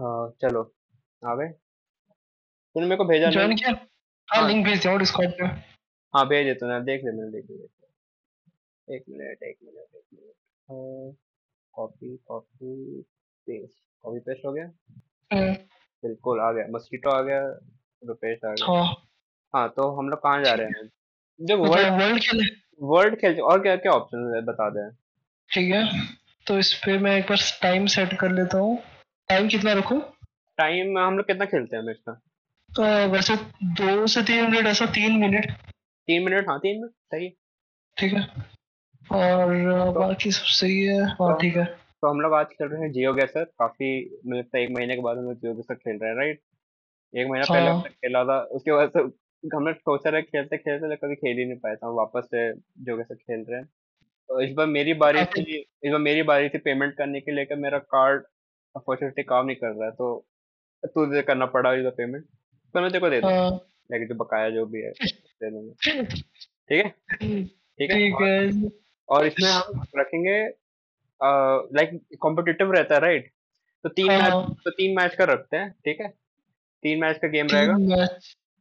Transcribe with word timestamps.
हाँ 0.00 0.30
चलो। 0.40 0.62
आ 1.22 1.34
गए। 1.34 1.48
तूने 1.48 2.86
मेरे 2.86 2.96
को 2.96 3.04
भेजा 3.04 3.30
ज्वाइन 3.30 3.48
नहीं? 3.48 3.58
किया? 3.58 3.70
हाँ 4.28 4.40
हाँ। 4.40 4.48
लिंक 4.48 4.64
भेज 4.66 4.82
दिया 4.82 4.96
डिस्कॉर्ड 4.96 5.30
पे 5.30 5.44
हाँ 6.14 6.26
भेज 6.28 6.46
दे 6.46 6.54
तूने 6.54 6.80
देख 6.84 7.04
ले 7.04 7.10
मैंने 7.12 7.30
देख 7.30 7.50
लिया। 7.50 8.94
एक 8.96 9.04
मिनट 9.08 9.42
एक 9.42 9.56
मिनट 9.64 9.96
एक 9.96 10.04
minute. 10.14 11.16
Copy 11.74 12.16
copy 12.28 13.00
paste 13.46 13.74
copy 14.04 14.18
paste 14.18 14.44
हो 14.46 14.52
गया? 14.52 14.64
हम्म, 15.32 15.52
बिल्कुल 16.02 16.40
आ 16.40 16.52
गया। 16.52 16.66
मस्कीटो 16.70 17.10
आ 17.10 17.20
गया 17.22 17.40
रुपेश 18.02 18.44
आ 18.44 18.52
गया। 18.52 18.72
हाँ। 18.72 18.94
हाँ 19.54 19.68
तो 19.68 19.90
हम 19.96 20.08
लोग 20.08 20.18
कहाँ 20.18 20.42
जा 20.44 20.52
रहे 20.52 20.66
हैं? 20.66 20.90
जब 21.40 21.58
वर्ल्ड 21.58 22.00
वर्ल्ड 22.00 22.22
खेले। 22.22 22.44
वर्ल्ड 22.82 23.16
खेल 23.20 23.40
और 23.40 23.62
क्या 23.62 23.76
क्या 23.76 23.92
ऑप्शन 23.92 24.34
है? 24.34 24.40
बता 24.42 24.70
दे। 24.70 24.90
ठीक 25.50 25.74
है। 25.74 25.84
तो 26.46 26.58
इस 26.58 26.74
पे 26.74 26.98
मैं 26.98 27.16
एक 27.16 27.24
बार 27.24 27.38
टाइम 27.62 27.86
सेट 27.86 28.14
कर 28.20 28.30
लेता 28.30 28.58
हूँ। 28.58 28.78
टाइम 29.30 29.48
कितना 29.48 29.72
रखूँ? 29.72 30.00
टाइम 30.58 30.98
हम 30.98 31.16
लोग 31.16 31.26
कितना 31.26 31.44
खेलते 31.44 31.76
हैं 31.76 31.94
का? 31.94 32.12
तो 32.70 32.82
वैसे 33.12 33.36
दो 33.64 34.06
से 34.06 34.22
तीन 34.22 34.50
मिनट 34.50 34.66
ऐसा 34.66 34.86
तीन 34.86 35.12
मिनट 35.12 35.52
तीन 36.08 36.22
मिनट 36.22 36.48
हाँ 36.48 36.58
तीन 36.58 36.80
मिनट 36.80 36.90
सही। 36.90 37.24
है 37.24 37.32
ठीक 37.96 38.12
है। 38.12 38.22
और 39.12 39.46
तो, 39.94 40.00
बाकी 40.00 40.30
सब 40.30 40.44
सही 40.44 40.80
है? 40.80 41.02
हाँ 41.02 41.14
तो 41.14 41.32
ठीक 41.32 41.56
है। 41.56 41.64
तो 41.64 42.08
हम 42.08 42.20
लोग 42.20 42.34
आज 42.34 42.46
खेल 42.46 42.68
रहे 42.68 42.82
हैं 42.82 42.92
जियो 42.92 43.12
गैसर। 43.12 43.44
काफ़ी 43.44 44.18
मुझे 44.26 44.38
लगता 44.38 44.58
है 44.58 44.64
एक 44.64 44.70
महीने 44.70 44.94
के 44.94 45.00
बाद 45.00 45.18
हम 45.18 45.24
लोग 45.24 45.34
जियो 45.34 45.54
गैसर 45.54 45.74
खेल 45.74 45.98
रहे 46.02 46.10
हैं 46.10 46.16
राइट 46.16 46.40
एक 47.14 47.28
महीना 47.28 47.54
हाँ। 47.54 47.80
पहले 47.80 47.88
खेला 47.88 48.24
था 48.24 48.40
उसके 48.40 48.72
बाद 48.72 48.90
से 48.96 49.00
हमने 49.56 49.72
सोचा 49.72 50.10
रहे 50.10 50.22
खेलते 50.22 50.56
खेलते 50.56 50.96
कभी 50.96 51.14
खेल 51.14 51.38
ही 51.38 51.44
नहीं 51.44 51.58
पाया 51.58 51.74
था। 51.74 51.90
वापस 51.90 52.24
से 52.24 52.52
जियो 52.54 52.96
गैसर 52.96 53.14
खेल 53.14 53.46
रहे 53.48 53.60
हैं। 53.60 53.66
तो 54.28 54.40
इस 54.40 54.52
बार 54.52 54.66
मेरी 54.66 54.94
बारी 54.94 55.24
थी 55.24 55.56
इस 55.82 55.90
बार 55.90 56.00
मेरी 56.00 56.22
बारी 56.22 56.48
थी 56.48 56.58
पेमेंट 56.58 56.94
करने 56.94 57.20
के 57.20 57.32
लेकर 57.32 57.56
मेरा 57.56 57.78
कार्ड 57.78 58.22
अनफॉर्चुनेटली 58.76 59.22
काम 59.24 59.46
नहीं 59.46 59.56
कर 59.56 59.68
रहा 59.68 59.84
है 59.84 59.90
तो 59.90 60.26
तुझे 60.84 61.22
करना 61.22 61.46
पड़ा 61.46 61.70
बार 61.70 61.90
पेमेंट 61.90 62.24
तो 62.74 62.80
मैं 62.80 62.90
तेरे 62.90 63.00
को 63.00 63.10
दे 63.10 63.18
हाँ। 63.18 63.50
लाइक 63.92 64.08
जो 64.08 64.14
बकाया 64.14 64.50
जो 64.50 64.66
भी 64.66 64.80
है 64.80 64.90
दे 64.90 65.50
दूँगा। 65.50 66.02
ठीक 66.68 66.84
है? 66.84 66.88
ठीक 67.78 67.90
है? 67.90 68.70
और 69.08 69.26
इसमें 69.26 69.50
हम 69.50 69.82
रखेंगे 69.96 70.38
लाइक 71.76 72.00
कॉम्पिटिटिव 72.20 72.72
रहता 72.72 72.94
है 72.94 73.00
राइट 73.00 73.30
तो 73.84 73.88
तीन 73.88 74.10
हाँ। 74.10 74.18
मैच 74.18 74.32
हाँ 74.32 74.54
तो 74.64 74.70
तीन 74.70 74.96
मैच 74.96 75.14
का 75.14 75.24
रखते 75.24 75.56
हैं 75.56 75.70
ठीक 75.84 76.00
है? 76.00 76.08
तीन 76.82 77.00
मैच 77.00 77.18
का 77.18 77.28
गेम 77.28 77.46
रहेगा। 77.52 78.06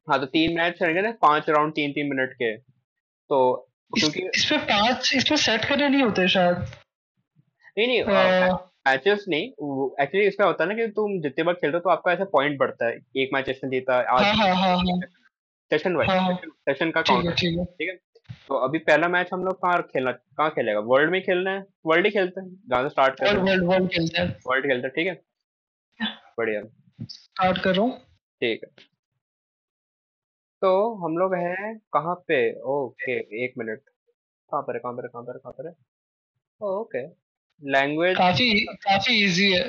हाँ 0.08 0.20
तो 0.20 0.26
तीन 0.26 0.56
मैच 0.58 0.82
रहेंगे 0.82 1.02
ना 1.02 1.12
पाँच 1.22 1.50
राउंड 1.50 1.74
तीन 1.74 1.92
तीन 1.92 2.10
मिनट 2.10 2.34
के। 2.34 2.56
तो 2.58 3.38
क्योंकि 3.94 4.22
इस 4.36 4.46
पे 4.50 4.58
पाँच 4.58 5.12
इसमें 5.16 5.38
सेट 5.38 5.66
करने 5.66 5.90
नहीं 5.90 6.04
होते 6.04 6.28
शायद। 6.28 6.58
नहीं 7.78 7.88
नहीं 7.88 8.02
अ, 8.02 8.58
मैचेस 8.90 9.26
नहीं 9.30 9.44
एक्चुअली 10.04 10.26
इसमें 10.28 10.46
होता 10.48 10.64
है 10.64 10.70
ना 10.70 10.76
कि 10.76 10.88
तुम 10.92 11.20
जितने 11.22 11.44
बार 11.44 11.54
खेलते 11.56 11.78
हो 11.78 11.82
तो 11.82 11.90
आपका 11.90 12.12
ऐसा 12.12 12.26
पॉइंट 12.32 12.58
बढ़ता 12.60 12.86
है। 12.86 12.98
एक 13.18 13.30
मैच 13.34 13.50
ऐसे 13.50 13.68
जीता 13.70 13.98
आज 14.12 14.26
सेशन 15.72 15.96
वाइज 15.96 16.10
सेशन 16.12 16.50
सेशन 16.68 16.92
का 16.92 17.02
काउंट 17.02 17.34
ठीक 17.40 17.58
है। 17.58 17.66
ठीक 17.66 17.90
है? 17.90 17.96
तो 18.48 18.56
अभी 18.58 18.80
पहला 18.80 19.08
मैच 19.08 19.30
हम 19.34 19.44
लोग 19.46 19.56
कहाँ 19.62 19.82
खेलना 19.84 20.12
कहाँ 20.12 20.50
खेलेगा? 20.52 20.80
वर्ल्ड 20.86 21.12
में 21.12 21.22
खेलना 21.24 21.52
है? 21.52 21.66
वर्ल्ड 21.86 22.06
ही 22.06 22.12
खेलते 22.12 22.42
हैं 22.42 22.50
जहाँ 22.70 22.84
से 22.84 22.90
स्टार्ट 22.90 23.20
कर 23.20 23.28
हैं। 23.28 23.44
वर्ल्ड 23.44 23.66
वर्ल्ड 23.66 23.90
खेलते 23.92 24.22
हैं। 24.22 24.36
वर्ल्ड 24.48 24.66
खेलते 24.66 24.88
हैं 24.88 24.94
ठीक 24.96 25.08
है? 25.08 25.14
बढ़िया। 26.38 26.62
स्टार्ट 27.04 27.62
कर 27.64 27.76
रहा 27.76 27.86
हूँ। 27.86 27.98
ठीक 28.42 28.62
है। 28.64 28.70
तो 30.62 30.72
हम 31.06 31.18
लोग 31.18 31.34
हैं 31.36 31.78
कहाँ 31.94 32.16
पे? 32.28 32.40
ओके 32.72 33.18
एक 33.46 33.54
मिनट 33.58 33.82
कहाँ 33.82 34.62
पर 34.62 34.76
है 34.76 34.80
कहाँ 34.80 34.94
पर 34.94 35.04
है 35.04 35.10
कहाँ 35.10 35.24
पर 35.24 35.34
है 35.34 35.40
कहाँ 35.40 35.54
पर 35.54 35.68
है? 35.68 35.74
ओके 36.62 37.08
लैंग्वेज 37.64 38.18
काफ़ी 38.18 38.66
काफ़ी 38.66 39.26
इजी 39.26 39.52
है। 39.52 39.64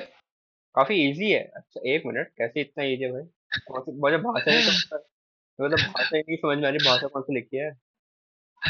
काफ़ी 0.74 1.10
इजी 1.10 1.30
है। 1.30 1.41
अच्छा 1.41 1.80
एक 1.86 2.02
मिनट 2.06 2.28
कैसे 2.38 2.60
इतना 2.60 2.84
इजी 2.84 3.05
है 3.05 3.12
भाई? 3.12 3.22
मुझे 3.98 4.16
भाषा 4.16 4.50
तो 4.60 4.98
मतलब 5.64 5.78
भाषा 5.78 6.16
ही 6.16 6.22
नहीं 6.22 6.36
समझ 6.36 6.58
में 6.58 6.66
आ 6.66 6.70
रही 6.70 6.78
भाषा 6.78 7.06
कौन 7.06 7.22
सी 7.22 7.34
लिखी 7.34 7.56
है? 7.56 7.70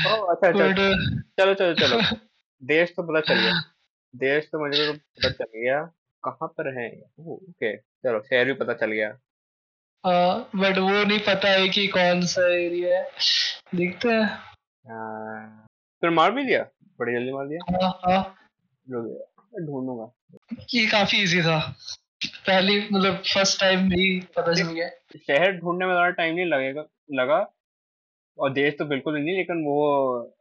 ओह 0.07 0.35
अच्छा 0.35 0.49
अच्छा 0.49 0.93
चलो 1.41 1.55
चलो 1.55 1.75
चलो। 1.75 2.17
देश 2.65 2.91
तो 2.97 3.03
पता 3.03 3.21
चल 3.21 3.41
गया। 3.41 3.73
देश 4.17 4.49
तो 4.53 4.59
मुझे 4.59 4.87
तो 4.87 4.93
पता 4.93 5.29
चल 5.29 5.45
गया। 5.45 5.85
कहाँ 6.25 6.49
पर 6.49 6.81
है? 6.81 7.03
ओके 7.21 7.77
चलो 7.77 8.21
शहर 8.21 8.45
भी 8.45 8.53
पता 8.53 8.73
चल 8.73 8.93
गया। 8.93 9.11
बट 10.55 10.79
वो 10.79 11.05
नहीं 11.05 11.21
पता 11.21 11.49
है 11.49 11.69
कि 11.69 11.87
कौन 11.87 12.27
सा 12.27 12.55
एरिया 12.55 12.99
है। 12.99 13.11
देखते 13.75 14.09
हैं। 14.09 15.65
फिर 16.01 16.11
मार 16.11 16.33
भी 16.33 16.45
दिया? 16.45 16.67
बड़ी 16.99 17.13
जल्दी 17.13 17.33
मार 17.33 17.49
दिया? 17.49 17.87
हाँ 17.87 18.01
हाँ। 18.05 18.37
ढूंढूँगा। 18.91 20.11
ये 20.75 20.87
काफ़ी 20.87 21.23
इजी 21.23 21.41
था। 21.43 21.59
पहली 22.47 22.79
मतलब 22.93 23.23
फ़र्स्ट 23.35 23.61
टाइम 23.61 23.87
ही 23.93 24.09
पता 24.37 24.53
चल 24.53 24.73
गया। 24.73 24.89
शहर 25.19 25.53
ढूँढने 25.53 25.87
में 25.87 25.93
ज़्यादा 25.93 26.11
टाइम 26.11 26.35
नहीं 26.35 26.47
लगेगा 26.47 26.85
लगा। 27.15 27.39
और 28.39 28.53
देश 28.53 28.75
तो 28.79 28.85
बिल्कुल 28.85 29.19
नहीं 29.19 29.37
लेकिन 29.37 29.65
वो 29.65 30.37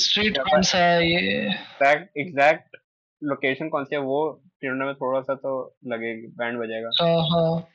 स्ट्रीट 0.00 0.38
कौन 0.38 0.62
सा 0.62 0.78
है 0.78 1.10
ये? 1.10 1.18
एग्जैक्ट 1.18 2.16
एग्जैक्ट 2.18 2.76
लोकेशन 3.22 3.68
कौन 3.68 3.84
सी 3.84 3.94
है 3.94 4.00
वो 4.02 4.20
ढूँढने 4.64 4.84
में 4.84 4.94
थोड़ा 4.94 5.20
सा 5.20 5.34
तो 5.34 5.52
लगेगी 5.86 6.26
बैंड 6.38 6.58
बजेगा। 6.58 6.90
हाँ 7.00 7.22
हाँ। 7.30 7.68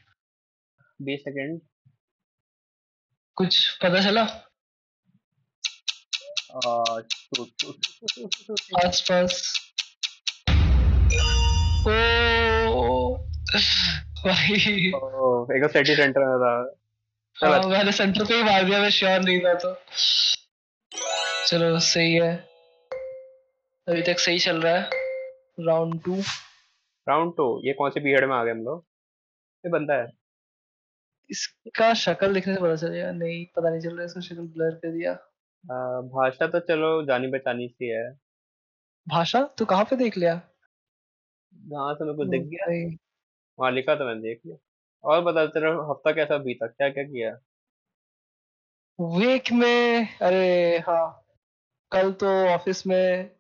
बीस 1.01 1.19
सेकेंड 1.19 1.59
कुछ 3.37 3.77
पता 3.83 4.01
चला? 4.01 4.23
आस 8.85 9.03
पास 11.88 12.68
ओ 12.68 13.18
भाई। 14.25 14.53
एक 15.57 15.69
सिटी 15.73 15.96
सेंटर 15.96 16.25
में 16.25 16.38
था। 16.40 16.53
हाँ 17.38 17.63
मैंने 17.63 17.91
सेंटर 17.91 18.25
पे 18.25 18.34
ही 18.34 18.44
मार 18.44 18.63
दिया 18.63 18.79
मैं 18.79 18.90
श्योर 18.90 19.19
नहीं 19.19 19.40
था 19.40 19.53
तो। 19.53 19.73
चलो 21.47 21.79
सही 21.79 22.13
है। 22.13 22.35
अभी 23.88 24.01
तक 24.01 24.19
सही 24.19 24.40
चल 24.40 24.62
रहा 24.62 24.73
है। 24.75 24.90
राउंड 25.59 26.03
टू 26.03 26.22
राउंड 27.09 27.34
टू 27.38 27.62
ये 27.66 27.73
कौन 27.73 27.90
से 27.90 28.00
पीरियड 28.00 28.29
में 28.29 28.35
आ 28.35 28.44
गए 28.44 28.52
हम 28.52 28.57
लोग? 28.57 28.85
ये 29.66 29.72
बंदा 29.72 29.94
है। 29.94 30.07
इसका 31.29 31.94
शक्ल 31.94 32.34
देखने 32.34 32.56
से 32.56 32.62
पता 32.62 32.75
चलेगा 32.75 33.12
नहीं 33.12 33.46
पता 33.46 33.69
नहीं 33.69 33.81
चल 33.81 33.96
रहा 33.96 34.06
इसका 34.06 34.22
शक्ल 34.22 34.41
ब्लर 34.41 34.72
कर 34.72 34.91
दिया। 34.91 35.12
आ, 35.12 36.02
भाषा 36.02 36.47
तो 36.47 36.59
चलो 36.59 37.06
जानी 37.06 37.28
पहचानी 37.28 37.67
सी 37.67 37.88
है। 37.88 38.12
भाषा 39.07 39.41
तू 39.57 39.66
कहाँ 39.66 39.84
पे 39.84 39.96
देख 39.96 40.17
लिया? 40.17 40.41
जहाँ 41.67 41.93
से 41.93 42.03
मेरे 42.03 42.17
को 42.17 42.25
दिख 42.25 42.41
गया 42.41 42.65
भाई 42.65 42.97
वहाँ 43.59 43.71
लिखा 43.71 43.95
तो 43.95 44.05
मैंने 44.05 44.21
देख 44.21 44.41
लिया। 44.45 44.57
और 45.03 45.21
बता 45.21 45.45
तेरा 45.45 45.71
हफ़्ता 45.91 46.11
कैसा 46.11 46.37
बीता? 46.37 46.67
क्या 46.67 46.89
क्या 46.89 47.03
किया? 47.03 47.31
वीक 49.01 49.51
में 49.51 50.07
अरे 50.21 50.77
हाँ 50.77 51.21
कल 51.91 52.11
तो 52.11 52.27
ऑफ़िस 52.47 52.87
में 52.87 53.31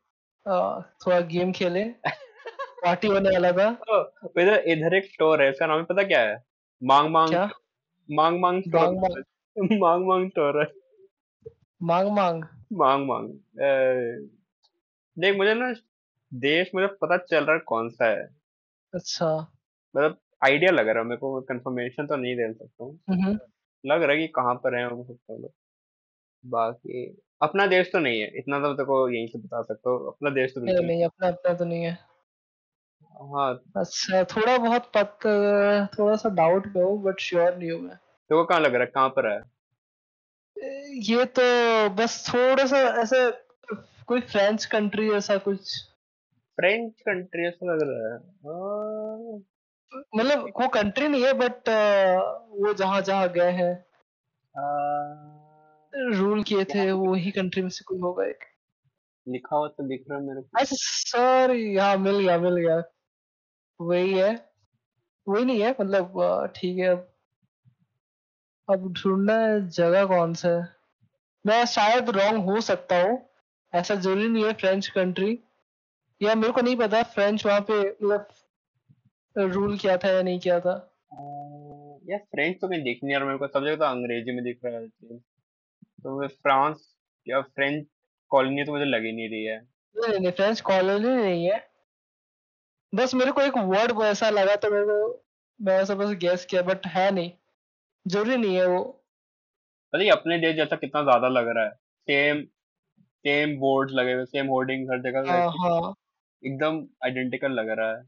आ, 0.47 0.81
थोड़ा 0.81 1.19
गेम 1.19 1.51
खेले 1.51 1.83
पार्टी 1.85 3.07
होने 3.07 3.29
वाला 3.29 3.51
था। 3.51 3.71
तो 3.89 4.41
इधर 4.41 4.63
इधर 4.67 4.93
एक 4.93 5.05
स्टोर 5.05 5.41
है 5.41 5.49
इसका 5.49 5.67
नाम 5.67 5.83
पता 5.83 6.03
क्या 6.03 6.21
है? 6.21 6.43
मांग 6.83 7.09
मांग 7.09 7.29
क्या? 7.29 7.45
मांग 8.11 8.39
मांग 8.39 8.39
मांग 8.39 8.61
स्टोर। 8.63 9.23
मांग 9.79 10.07
मांग। 10.07 10.29
स्टोर 10.29 10.61
है। 10.61 10.67
मांग 11.81 12.09
मांग। 12.11 12.43
मांग 12.73 13.07
मांग। 13.07 13.29
देख 15.19 15.37
मुझे 15.37 15.53
ना 15.53 15.73
देश 16.35 16.71
मुझे 16.75 16.87
पता 16.87 17.17
चल 17.17 17.43
रहा 17.43 17.53
है 17.53 17.59
कौन 17.59 17.89
सा 17.89 18.05
है। 18.05 18.29
अच्छा। 18.93 19.37
मतलब 19.95 20.17
आइडिया 20.43 20.71
लग 20.71 20.87
रहा 20.87 20.99
है 20.99 21.03
मेरे 21.03 21.19
को 21.19 21.41
कंफर्मेशन 21.41 22.07
तो 22.07 22.15
नहीं 22.15 22.35
दे 22.35 22.53
सकता 22.53 22.83
हूँ। 22.83 22.99
हम्म। 23.09 23.39
लग 23.85 24.03
रहा 24.03 24.11
है 24.11 24.17
कि 24.17 24.27
कहाँ 24.27 24.55
पर 24.55 24.75
है 24.75 25.03
सकता 25.03 25.33
लोग। 25.33 25.51
बाकी 26.45 27.21
अपना 27.41 27.67
देश 27.67 27.89
तो 27.91 27.99
नहीं 27.99 28.21
है 28.21 28.27
इतना 28.35 28.59
तो 28.59 28.85
को 28.85 29.09
यहीं 29.09 29.27
से 29.27 29.39
बता 29.39 29.61
सकता 29.61 29.89
हूँ 29.89 30.07
अपना 30.07 30.29
देश 30.29 30.51
तो 30.55 30.61
नहीं 30.61 30.75
नहीं 30.75 31.05
अपना 31.05 31.27
अपना 31.27 31.53
तो 31.53 31.65
नहीं 31.65 31.83
है। 31.83 31.99
हाँ। 33.21 33.63
अच्छा 33.77 34.23
थोड़ा 34.23 34.57
बहुत 34.57 34.91
पत 34.97 35.17
थोड़ा 35.99 36.15
सा 36.15 36.29
डाउट 36.29 36.67
में 36.67 36.83
हूँ 36.83 37.03
बट 37.03 37.19
श्योर 37.19 37.57
नहीं 37.57 37.71
हूँ 37.71 37.81
मैं। 37.81 37.95
को 38.29 38.45
कहाँ 38.45 38.59
लग 38.59 38.73
रहा 38.73 38.83
है 38.83 38.91
कहाँ 38.95 39.09
पर 39.09 39.31
है? 39.31 39.55
ये 40.91 41.25
तो 41.25 41.41
बस 41.89 42.33
थोड़ा 42.33 42.65
सा 42.65 42.77
ऐसे 42.77 43.31
कोई 44.07 44.21
फ्रेंच 44.21 44.65
कंट्री 44.65 45.11
ऐसा 45.11 45.37
कुछ। 45.37 45.94
फ्रेंच 46.57 47.01
कंट्री 47.01 47.47
ऐसा 47.47 47.73
लग 47.73 47.81
रहा 47.83 48.13
है। 48.13 48.17
हाँ, 48.45 49.39
मतलब 50.17 50.43
वो 50.61 50.67
कंट्री 50.67 51.07
नहीं 51.07 51.25
है 51.25 51.33
बट 51.33 51.69
वो 52.59 52.73
जहाँ 52.73 53.01
जहाँ 53.01 53.29
गए 53.29 53.51
हैं। 53.51 53.73
रूल 55.93 56.43
किए 56.43 56.63
थे 56.65 56.91
वो 56.91 57.13
ही 57.13 57.31
कंट्री 57.31 57.61
में 57.61 57.69
से 57.69 57.83
कोई 57.87 57.99
होगा 57.99 58.25
एक। 58.25 58.43
लिखा 59.27 59.55
हुआ 59.55 59.67
तो 59.67 59.87
दिख 59.87 60.03
रहा 60.11 60.19
मेरे 60.19 60.41
को। 60.41 60.65
सॉरी 60.65 61.75
हाँ 61.77 61.97
मिल 61.97 62.19
गया 62.19 62.37
मिल 62.37 62.57
गया। 62.57 62.81
वही 63.79 64.13
है। 64.13 64.29
वही 65.27 65.45
नहीं 65.45 65.61
है 65.61 65.71
मतलब 65.71 66.53
ठीक 66.55 66.77
है। 66.79 66.87
अब 66.87 67.07
अब 68.69 68.91
ढूंढना 68.93 69.33
है 69.39 69.67
जगह 69.69 70.05
कौन 70.05 70.33
सा 70.33 70.49
है। 70.49 70.67
मैं 71.45 71.65
शायद 71.65 72.09
रॉन्ग 72.09 72.45
हो 72.45 72.61
सकता 72.61 73.01
हूँ। 73.01 73.17
ऐसा 73.73 73.95
ज़रूरी 73.95 74.27
नहीं 74.29 74.45
है 74.45 74.53
फ्रेंच 74.53 74.87
कंट्री 74.87 75.39
या 76.21 76.35
मेरे 76.35 76.53
को 76.53 76.61
नहीं 76.61 76.75
पता 76.77 77.01
फ्रेंच 77.03 77.45
वहाँ 77.45 77.61
पे 77.61 77.79
मतलब 77.81 78.27
रूल 79.35 79.77
किया 79.77 79.97
था 79.97 80.09
या 80.09 80.21
नहीं 80.21 80.39
किया 80.39 80.59
था। 80.59 80.73
यार 82.09 82.19
फ्रेंच 82.19 82.55
तो 82.61 82.67
कहीं 82.67 82.83
दिख 82.83 82.99
नहीं 83.03 83.15
रहा 83.15 83.25
मेरे 83.25 83.37
को 83.37 83.47
सब 83.47 83.65
जगह 83.65 83.75
तो 83.75 83.85
अंग्रेज़ी 83.85 84.31
में 84.31 84.43
दिख 84.43 84.59
रहा 84.65 84.79
है 84.79 84.87
तो 86.03 86.27
फ्रांस 86.27 86.87
या 87.27 87.41
फ्रेंच 87.41 87.85
कॉलोनी 88.31 88.63
तो 88.63 88.71
मुझे 88.71 88.85
लग 88.85 89.05
ही 89.05 89.11
नहीं 89.11 89.29
रही 89.29 89.43
है। 89.43 89.57
नहीं 89.95 90.19
नहीं 90.19 90.31
फ्रेंच 90.31 90.61
कॉलोनी 90.61 91.15
नहीं 91.15 91.45
है। 91.45 91.57
बस 92.93 93.13
मेरे 93.15 93.31
को 93.31 93.41
एक 93.41 93.57
वर्ड 93.69 94.01
ऐसा 94.03 94.29
लगा 94.29 94.55
तो 94.55 94.69
मेरे 94.71 94.85
को 94.85 95.23
मैं 95.59 95.77
ऐसा 95.81 95.95
बस 95.95 96.13
गैस 96.21 96.45
किया 96.45 96.61
बट 96.61 96.87
है 96.87 97.09
नहीं। 97.11 97.31
ज़रूरी 98.05 98.37
नहीं 98.37 98.55
है 98.55 98.67
वो। 98.67 98.81
अरे 99.93 100.09
अपने 100.09 100.37
देश 100.39 100.55
जैसा 100.55 100.75
कितना 100.75 101.01
ज़्यादा 101.03 101.27
लग 101.29 101.47
रहा 101.47 101.63
है। 101.65 101.71
सेम 102.07 102.43
सेम 103.25 103.57
बोर्ड 103.59 103.91
लगे 103.91 104.13
हुए 104.13 104.25
सेम 104.25 104.47
होर्डिंग 104.47 104.89
हर 104.91 105.01
जगह 105.01 105.31
हाँ 105.31 105.47
हाँ। 105.51 105.93
एकदम 106.45 106.83
आइडेंटिकल 107.05 107.51
लग 107.51 107.69
रहा 107.69 107.95
है। 107.95 108.03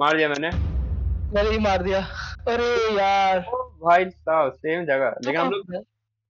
मार 0.00 0.16
दिया 0.16 0.28
मैंने। 0.28 0.48
मैंने 1.34 1.50
ही 1.50 1.58
मार 1.58 1.82
दिया। 1.82 1.98
अरे 2.48 2.94
यार। 2.96 3.38
भाई 3.84 4.04
साहब 4.10 4.52
सेम 4.52 4.84
जगह। 4.84 5.14
लेकिन 5.24 5.40
हम 5.40 5.50
लोग 5.50 5.82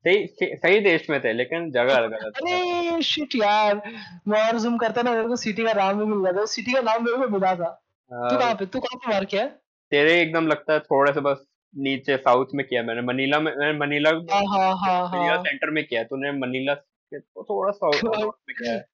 सही 0.05 0.27
सही 0.55 0.81
देश 0.81 1.09
में 1.11 1.21
थे 1.25 1.33
लेकिन 1.33 1.71
जगह 1.71 1.97
अलग 1.97 2.13
अलग 2.13 2.37
अरे 2.37 3.03
शिट 3.03 3.35
यार। 3.35 3.81
मैं 4.29 4.43
और 4.49 4.59
जूम 4.59 4.77
करता 4.79 5.03
ना 5.03 5.11
मेरे 5.11 5.29
को 5.29 5.37
सिटी 5.37 5.65
का 5.65 5.73
नाम 5.73 5.99
भी 5.99 6.05
मिल 6.05 6.19
रहा 6.27 6.41
था। 6.41 6.45
सिटी 6.47 6.73
का 6.73 6.81
नाम 6.81 7.05
मेरे 7.05 7.17
को 7.17 7.29
मिला 7.29 7.55
था। 7.55 7.71
तू 8.11 8.39
कहाँ 8.39 8.55
पे 8.55 8.67
तू 8.67 8.81
कहाँ 8.81 8.99
पे 8.99 9.13
मार 9.13 9.25
किया 9.25 9.47
तेरे 9.93 10.21
एकदम 10.21 10.47
लगता 10.47 10.73
है 10.73 10.81
थोड़े 10.81 11.13
से 11.13 11.21
बस। 11.21 11.45
नीचे 11.75 12.17
साउथ 12.17 12.47
में 12.55 12.67
किया 12.67 12.83
मैंने 12.83 13.03
मनीला 13.03 13.39
में 13.41 13.55
मैंने 13.57 13.79
मनीला 13.79 14.11
हाँ 14.33 14.43
हाँ 14.49 14.77
हाँ 14.79 15.09
हाँ। 15.09 15.37
सेंटर 15.43 15.71
में 15.71 15.85
किया 15.87 16.03
तूने 16.05 16.33
मनीला 16.33 16.75
के 16.75 17.19
तो 17.19 17.45
थोड़ा 17.51 17.73
साउथ 17.73 18.05
में 18.05 18.55
किया 18.59 18.73
है। 18.73 18.85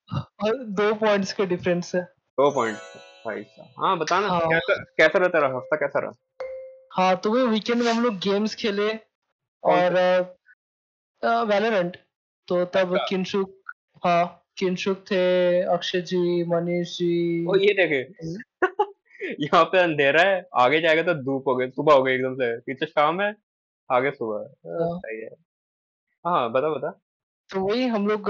और 0.45 0.65
दो 0.81 0.93
पॉइंट्स 0.95 1.33
के 1.33 1.47
डिफरेंस 1.47 1.95
है। 1.95 2.03
दो 2.03 2.51
पॉइंट 2.51 2.77
भाई 3.27 3.43
साहब। 3.43 3.69
हाँ 3.79 3.97
बता 3.99 4.21
ना 4.21 4.29
हाँ। 4.29 4.41
कैसा 4.51 4.75
कैसा 4.99 5.19
रहा? 5.19 5.29
तेरा 5.29 5.49
हफ़्ता 5.57 5.77
कैसा 5.77 6.01
रहा? 6.01 6.13
हाँ 6.93 7.17
तो 7.17 7.31
वो 7.31 7.47
वीकेंड 7.47 7.83
में 7.83 7.93
हम 7.93 8.03
लोग 8.05 8.19
गेम्स 8.19 8.55
खेले 8.55 8.89
और 9.63 9.95
वैलोरेंट 11.49 11.97
तो 12.49 12.65
तब 12.65 12.93
अच्छा। 12.93 13.07
किंशुक 13.09 13.73
हाँ 14.05 14.25
किंशुक 14.59 15.05
थे 15.11 15.21
अक्षय 15.73 16.01
जी 16.01 16.45
मनीष 16.45 16.97
जी। 16.99 17.47
ओ 17.47 17.57
ये 17.57 17.75
देखे। 17.75 18.03
यहाँ 19.23 19.65
पे 19.65 19.79
अंधेरा 19.79 20.23
है 20.23 20.43
आगे 20.61 20.81
जाएगा 20.81 21.03
तो 21.03 21.15
धूप 21.23 21.49
हो 21.49 21.55
गई 21.57 21.69
सुबह 21.71 21.95
हो 21.95 22.03
गई 22.03 22.13
एकदम 22.15 22.35
से। 22.35 22.57
पीछे 22.61 22.87
शाम 22.87 23.21
है 23.21 23.35
आगे 23.91 24.11
सुबह 24.11 24.39
है। 24.41 24.75
हाँ। 24.75 24.99
सही 24.99 25.21
है। 25.21 25.31
हाँ 26.25 26.51
बता 26.53 26.69
बता 26.71 26.91
तो 27.51 27.61
वही 27.61 27.87
हम 27.89 28.07
लोग 28.07 28.29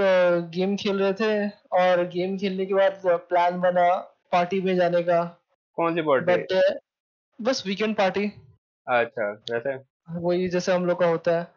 गेम 0.51 0.75
खेल 0.75 0.99
रहे 0.99 1.13
थे 1.13 1.47
और 1.79 2.05
गेम 2.09 2.37
खेलने 2.37 2.65
के 2.65 2.73
बाद 2.73 3.01
प्लान 3.29 3.59
बना 3.61 3.89
पार्टी 4.31 4.61
में 4.61 4.75
जाने 4.75 5.01
का। 5.03 5.23
कौन 5.77 5.95
सी 5.95 6.01
बर्थडे 6.01 6.35
बट 6.35 6.79
बस 7.39 7.63
वीकेंड 7.67 7.95
पार्टी। 7.97 8.25
अच्छा 8.87 9.31
वैसे? 9.51 9.75
वही 10.19 10.47
जैसे 10.49 10.71
हम 10.73 10.85
लोग 10.85 10.99
का 10.99 11.07
होता 11.07 11.39
है। 11.39 11.47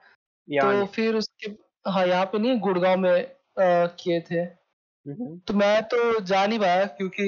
यहाँ 0.49 0.81
तो 0.81 0.87
फिर 0.93 1.17
उसके 1.17 1.51
हाँ 1.91 2.07
यहाँ 2.07 2.25
पे 2.27 2.39
नहीं 2.39 2.59
गुड़गांव 2.61 2.99
में 3.01 3.27
किए 3.59 4.21
थे। 4.21 4.41
हम्म, 4.41 5.39
तो 5.39 5.55
मैं 5.55 5.83
तो 5.85 6.21
जा 6.23 6.47
नहीं 6.47 6.59
पाया 6.59 6.85
क्योंकि 6.87 7.25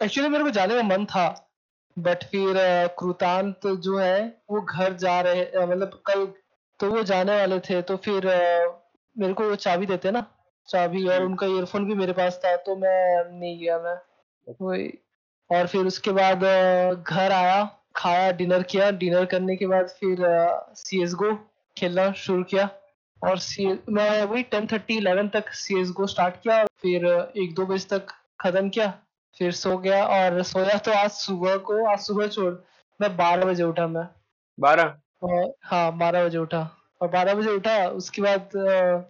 एक्चुअली 0.00 0.28
मेरे 0.28 0.44
को 0.44 0.50
जाने 0.50 0.74
का 0.74 0.82
मन 0.82 1.04
था 1.04 1.26
बट 1.96 2.24
फिर 2.24 2.54
कृतांत 2.98 3.66
जो 3.66 3.98
है 3.98 4.42
वो 4.50 4.60
घर 4.60 4.92
जा 4.92 5.20
रहे 5.20 5.66
मतलब 5.66 6.00
कल 6.06 6.26
तो 6.80 6.90
वो 6.90 7.02
जाने 7.02 7.36
वाले 7.36 7.58
थे 7.60 7.82
तो 7.82 7.96
फिर 7.96 8.26
मेरे 9.16 9.32
को 9.32 9.48
वो 9.48 9.54
चाबी 9.54 9.86
देते 9.86 10.10
ना 10.10 10.24
चाबी 10.68 11.06
और 11.06 11.14
हम्म। 11.14 11.26
उनका 11.26 11.46
ईयरफोन 11.46 11.84
भी 11.84 11.94
मेरे 11.94 12.12
पास 12.12 12.40
था 12.44 12.56
तो 12.56 12.76
मैं 12.76 13.24
नहीं 13.30 13.58
गया 13.58 13.78
मैं। 13.78 13.96
वही। 14.60 14.88
और 15.50 15.66
फिर 15.66 15.86
उसके 15.86 16.10
बाद 16.10 16.44
घर 17.04 17.32
आया 17.32 17.62
खाया 17.96 18.30
डिनर 18.32 18.62
किया 18.62 18.90
डिनर 18.90 19.24
करने 19.24 19.56
के 19.56 19.66
बाद 19.66 19.88
फिर 20.00 20.24
सी 20.76 21.02
एस 21.02 21.14
गो 21.14 21.34
खेलना 21.76 22.10
शुरू 22.12 22.42
किया। 22.44 22.68
और 23.22 23.38
सी 23.38 23.66
मैं 23.88 24.22
वही 24.24 24.42
टेन 24.42 24.66
थर्टी 24.66 24.96
इलेवन 24.96 25.28
तक 25.28 25.52
सी 25.54 25.80
एस 25.80 25.90
गो 25.90 26.06
स्टार्ट 26.06 26.42
किया 26.42 26.64
फिर 26.82 27.06
एक 27.36 27.54
दो 27.54 27.66
बजे 27.66 27.98
तक 27.98 28.06
खत्म 28.40 28.68
किया। 28.68 28.92
फिर 29.38 29.52
सो 29.52 29.78
गया 29.78 30.04
और 30.06 30.42
सोया 30.42 30.78
तो 30.78 30.92
आज 30.92 31.10
सुबह 31.10 31.56
को 31.56 31.84
आज 31.86 31.98
सुबह 31.98 32.28
छोड़ 32.28 32.54
मैं 33.00 33.16
बारह 33.16 33.44
बजे 33.44 33.62
उठा 33.62 33.86
मैं। 33.86 34.08
बारह? 34.60 34.96
हाँ 35.62 35.98
बारह 35.98 36.24
बजे 36.24 36.38
उठा। 36.38 36.78
और 37.00 37.08
बारह 37.08 37.34
बजे 37.34 37.50
उठा 37.50 37.88
उसके 37.88 38.22
बाद 38.22 38.40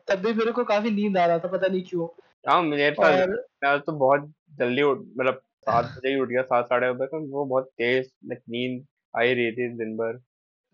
तब 0.08 0.14
भी 0.14 0.34
मेरे 0.34 0.52
को 0.52 0.64
काफ़ी 0.64 0.90
नींद 0.90 1.18
आ 1.18 1.26
रहा 1.26 1.38
था 1.38 1.48
पता 1.48 1.66
नहीं 1.66 1.82
क्यों। 1.82 2.08
हाँ 2.48 2.62
मेरे 2.62 2.90
साथ 2.90 3.22
और 3.22 3.46
मैं 3.64 3.80
तो 3.80 3.92
बहुत 3.92 4.32
जल्दी 4.58 4.82
उठ 4.82 4.98
मतलब 4.98 5.42
सात 5.58 5.84
बजे 5.84 6.08
ही 6.08 6.20
उठ 6.20 6.28
गया 6.28 6.42
सात 6.42 6.64
साढ़े 6.64 6.92
बजे 6.92 7.06
तक 7.06 7.28
वो 7.30 7.44
बहुत 7.44 7.64
तेज 7.64 8.10
नींद 8.24 8.86
आ 9.16 9.20
ही 9.22 9.34
रही 9.34 9.52
थी 9.52 9.68
दिन 9.68 9.96
भर। 9.96 10.22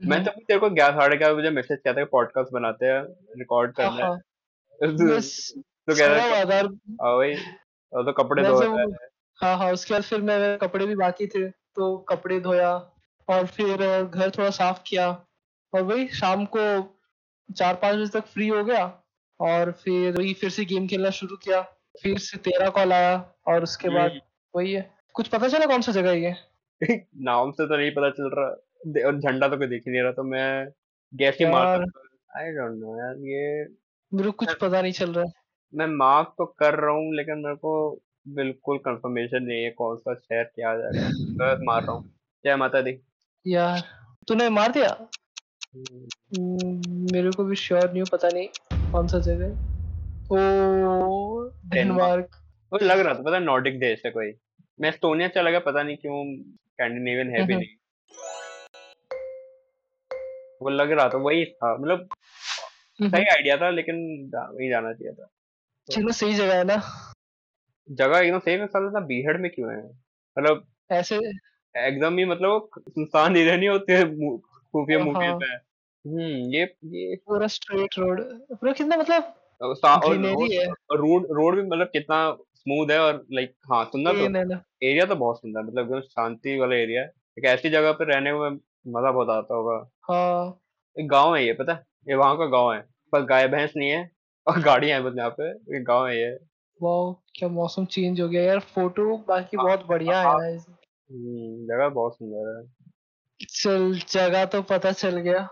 मैं 0.05 0.17
हम्म, 0.17 0.27
तो 0.27 0.41
तेरे 0.41 0.61
को 0.61 0.71
ग्यारह 0.71 1.01
साढ़े 1.01 1.17
ग्यारह 1.17 1.35
बजे 1.35 1.51
मैसेज 1.51 1.79
किया 1.79 1.95
था 1.95 2.05
पॉडकास्ट 2.05 2.53
बनाते 2.53 2.87
हैं 2.87 3.03
रिकॉर्ड 3.39 3.81
हाँ 3.81 3.97
करना 3.97 4.15
है। 4.15 4.19
तो 4.83 5.21
तो 5.93 5.99
कह 5.99 6.07
रहा 6.07 6.25
है 6.25 6.45
था 6.45 8.03
तो 8.03 8.13
कपड़े 8.13 8.43
धो 8.43 8.61
रहा 8.61 8.81
है। 8.81 9.08
हाँ 9.39 9.59
हाँ 9.59 9.73
उसके 9.73 9.95
बाद 9.95 10.03
फिर 10.03 10.21
मेरे 10.21 10.57
कपड़े 10.57 10.87
भी 10.87 10.95
बाकी 10.95 11.27
थे 11.27 11.49
तो 11.51 11.99
कपड़े 11.99 12.41
धोया 12.41 12.77
और 13.29 13.47
फिर 13.47 14.05
घर 14.05 14.31
थोड़ा 14.31 14.51
साफ़ 14.51 14.83
किया 14.87 15.25
और 15.75 15.83
वही 15.83 16.09
शाम 16.09 16.45
को 16.45 16.95
चार 17.57 17.75
पाँच 17.75 17.97
बजे 17.97 18.21
तक 18.21 18.27
फ्री 18.27 18.49
हो 18.49 18.65
गया 18.65 19.03
और 19.41 19.73
फिर 19.73 20.17
वही 20.17 20.35
फिर 20.35 20.51
से 20.51 20.65
गेम 20.65 20.87
खेलना 20.87 21.11
शुरू 21.11 21.37
किया। 21.37 21.63
फिर 22.03 22.19
से 22.19 22.39
तेरा 22.39 22.69
कॉल 22.69 22.93
आया 22.93 23.35
और 23.47 23.63
उसके 23.63 23.89
बाद 23.89 24.21
वही 24.57 24.73
है। 24.73 24.95
कुछ 25.15 25.29
पता 25.29 25.49
चला 25.49 25.67
कौन 25.67 25.83
सा 25.83 25.93
जगह 25.93 26.11
है 26.11 26.21
ये? 26.21 26.35
नाम 27.17 27.51
से 27.51 27.67
तो 27.67 27.77
नहीं 27.77 27.91
पता 27.91 28.11
चल 28.11 28.31
रहा। 28.35 28.65
दे- 28.87 29.05
और 29.05 29.21
झंडा 29.21 29.49
तो 29.49 29.57
कोई 29.57 29.67
दिख 29.67 29.83
ही 29.87 29.93
नहीं 29.93 30.03
रहा 30.03 30.13
तो 30.13 30.23
मैं 30.23 30.69
गैस 31.15 31.37
ही 31.41 31.47
मार 31.47 31.67
यार। 31.67 31.81
आई 32.37 32.53
डोंट 32.53 32.79
नो 32.79 32.99
यार 32.99 33.15
ये 33.17 33.67
मेरे 34.15 34.25
को 34.25 34.33
कुछ 34.33 34.55
पता 34.55 34.83
नहीं 34.83 34.93
चल 34.93 35.13
रहा। 35.13 35.25
है 35.25 35.33
मैं 35.75 35.87
मार्क 35.87 36.35
तो 36.39 36.47
कर 36.47 36.75
रहा 36.75 36.91
हूँ 36.91 37.15
लेकिन 37.15 37.39
मेरे 37.39 37.57
को 37.57 38.01
बिल्कुल 38.35 38.79
कंफर्मेशन 38.79 39.43
नहीं 39.43 39.65
है 39.65 39.71
कौन 39.71 39.97
सा 39.97 40.15
शहर 40.15 40.45
क्या 40.45 40.77
जाएगा 40.77 41.09
बस 41.09 41.61
मार 41.63 41.83
रहा 41.83 41.93
हूँ। 41.93 42.11
जय 42.45 42.57
माता 42.57 42.81
दी। 42.81 42.99
यार 43.47 43.81
तूने 44.29 44.49
मार 44.49 44.73
दिया? 44.73 45.09
हम्म, 45.75 46.09
हम्म, 46.37 47.13
मेरे 47.13 47.31
को 47.31 47.45
भी 47.45 47.57
श्योर 47.57 47.93
नहीं 47.93 48.03
पता 48.13 48.29
नहीं 48.29 48.49
कौन 48.93 49.07
सा 49.07 49.19
जगह 49.19 49.45
है। 49.45 49.53
ओ 50.31 51.51
डेनमार्क 51.67 52.29
मुझे 52.73 52.87
लग 52.87 52.99
रहा 52.99 53.15
था 53.15 53.23
पता 53.23 53.39
नॉर्डिक 53.39 53.81
देश 53.81 54.03
है 54.07 54.11
कोई। 54.11 54.33
मैं 54.81 54.89
एस्टोनिया 54.89 55.29
चला 55.29 55.51
गया 55.51 55.61
पता 55.61 55.83
नहीं 55.83 55.97
क्यों 55.97 56.43
स्कैंडिनेवियन 56.45 57.31
है 57.31 57.47
भी 57.47 57.55
हम्म। 57.55 57.63
नहीं। 57.63 57.77
वो 60.63 60.69
लग 60.69 60.91
रहा 60.91 61.09
था 61.09 61.19
वही 61.19 61.45
था 61.45 61.77
मतलब 61.77 62.09
सही 63.03 63.25
आइडिया 63.25 63.57
था 63.57 63.71
लेकिन 63.71 63.97
वही 64.35 64.69
जाना 64.69 64.93
चाहिए 64.93 65.15
था। 65.15 65.29
चलो 65.91 66.13
सही 66.13 66.35
जगह 66.35 66.57
है 66.59 66.65
ना। 66.65 66.77
जगह 67.91 68.19
एकदम 68.19 68.39
सही 68.39 68.55
है 68.55 68.67
साला 68.67 68.89
इतना 68.89 69.01
बीहड़ 69.01 69.37
में 69.37 69.51
क्यों 69.51 69.71
है? 69.73 69.89
मतलब 70.39 70.67
ऐसे 70.91 71.17
एकदम 71.77 72.19
ही 72.19 72.25
मतलब 72.25 72.51
वो 72.51 72.71
सुनसान 72.89 73.37
एरिया 73.37 73.57
नहीं 73.57 73.69
होते 73.69 74.05
मु- 74.05 74.39
खुफिया 74.73 74.99
हाँ। 74.99 75.07
मूवीज़ 75.07 75.35
में 75.35 75.57
हम्म 76.05 76.55
ये 76.55 76.75
ये 76.85 77.17
पूरा 77.17 77.47
स्ट्रेट 77.47 77.99
रोड 77.99 78.21
पूरा 78.53 78.73
कितना 78.73 78.97
मतलब 78.97 79.35
और 79.63 79.75
सा- 79.77 80.05
और 80.05 80.19
ग्रीनरी 80.19 80.57
है। 80.57 80.67
रोड 80.67 80.97
रोड 80.97 81.27
रोड 81.31 81.57
भी 81.57 81.63
मतलब 81.63 81.87
कितना 81.87 82.37
स्मूथ 82.55 82.91
है 82.91 82.99
और 82.99 83.27
लाइक 83.33 83.55
हाँ 83.73 83.85
सुंदर 83.85 84.13
तो 84.13 84.17
प्लेन 84.19 84.37
है 84.37 84.45
ना 84.45 84.63
एरिया 84.83 85.07
तो 85.07 85.17
बहुत 85.17 85.37
सुंदर 85.41 85.61
है, 85.61 85.67
मतलब 85.67 85.85
एकदम 85.85 86.01
शांति 86.01 86.59
वाला 86.59 86.77
एरिया 86.77 87.03
है। 87.03 87.13
एक 87.39 87.45
ऐसी 87.45 87.71
जगह 87.71 87.93
पे 87.93 88.05
रहने 88.05 88.33
में 88.33 88.51
मज़ा 88.89 89.11
बहुत 89.13 89.29
आता 89.31 89.55
होगा। 89.55 89.91
हाँ। 90.03 90.61
एक 91.01 91.09
गाँव 91.09 91.37
है 91.37 91.47
ये 91.47 91.53
पता 91.53 91.73
है? 91.73 91.85
ये 92.09 92.15
वहाँ 92.15 92.39
का 92.39 92.47
गाँव 92.47 92.73
है। 92.73 92.85
पर 93.13 93.25
गाय 93.25 93.49
भैंस 93.49 93.73
नहीं 93.77 93.91
है 93.91 94.11
और 94.47 94.61
गाड़ियाँ 94.61 95.01
हैं 95.01 95.11
बस 95.11 95.19
यहाँ 95.19 95.31
पे। 95.31 95.51
एक 95.77 95.85
गाँव 95.85 96.07
है 96.09 96.21
ये। 96.21 96.48
वाह 96.83 97.13
क्या 97.35 97.49
मौसम 97.49 97.85
चेंज 97.85 98.21
हो 98.21 98.29
गया 98.29 98.43
यार। 98.43 98.59
फ़ोटो 98.61 99.17
बाकी 99.29 99.57
हाँ, 99.57 99.67
बहुत 99.67 99.87
बढ़िया 99.87 100.23
हाँ। 100.23 100.41
है। 100.41 100.57
हम्म, 100.57 101.67
जगह 101.67 101.89
बहुत 101.89 102.15
सुंदर 102.15 102.59
है। 102.59 102.67
चल 103.41 104.01
जगह 104.13 104.45
तो 104.45 104.63
पता 104.63 104.93
चल 104.93 105.17
गया। 105.19 105.49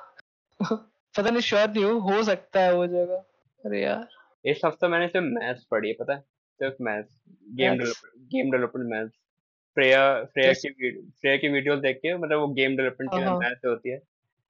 पता 0.63 1.31
नहीं 1.31 1.41
श्योर 1.41 1.69
नहीं 1.69 1.85
हूँ 1.85 2.01
हो 2.01 2.23
सकता 2.23 2.61
है 2.61 2.75
वो 2.75 2.87
जगह। 2.87 3.25
अरे 3.65 3.83
यार। 3.83 4.09
इस 4.45 4.61
हफ़्ते 4.65 4.89
मैंने 4.89 5.09
सिर्फ़ 5.09 5.27
मैथ्स 5.27 5.65
पढ़ी 5.65 5.89
है 5.89 5.95
पता 5.95 6.15
है? 6.15 6.21
सिर्फ़ 6.61 6.75
maths 6.81 7.17
game 7.53 7.73
development 7.73 8.29
game 8.29 8.51
development 8.51 8.91
maths 8.91 9.13
Freya 9.75 10.25
Freya 10.25 10.53
की 10.53 10.69
वीडियो 10.69 11.03
फ्रेया 11.21 11.37
की 11.37 11.49
वीडियोस 11.49 11.81
देख 11.81 11.97
के 11.97 12.17
मतलब 12.17 12.39
वो 12.39 12.49
गेम 12.49 12.77
डेवलपमेंट 12.77 13.11
की 13.13 13.21
हाँ, 13.21 13.31
हाँ। 13.31 13.39
मैथ्स 13.39 13.65
होती 13.65 13.91
है। 13.91 14.03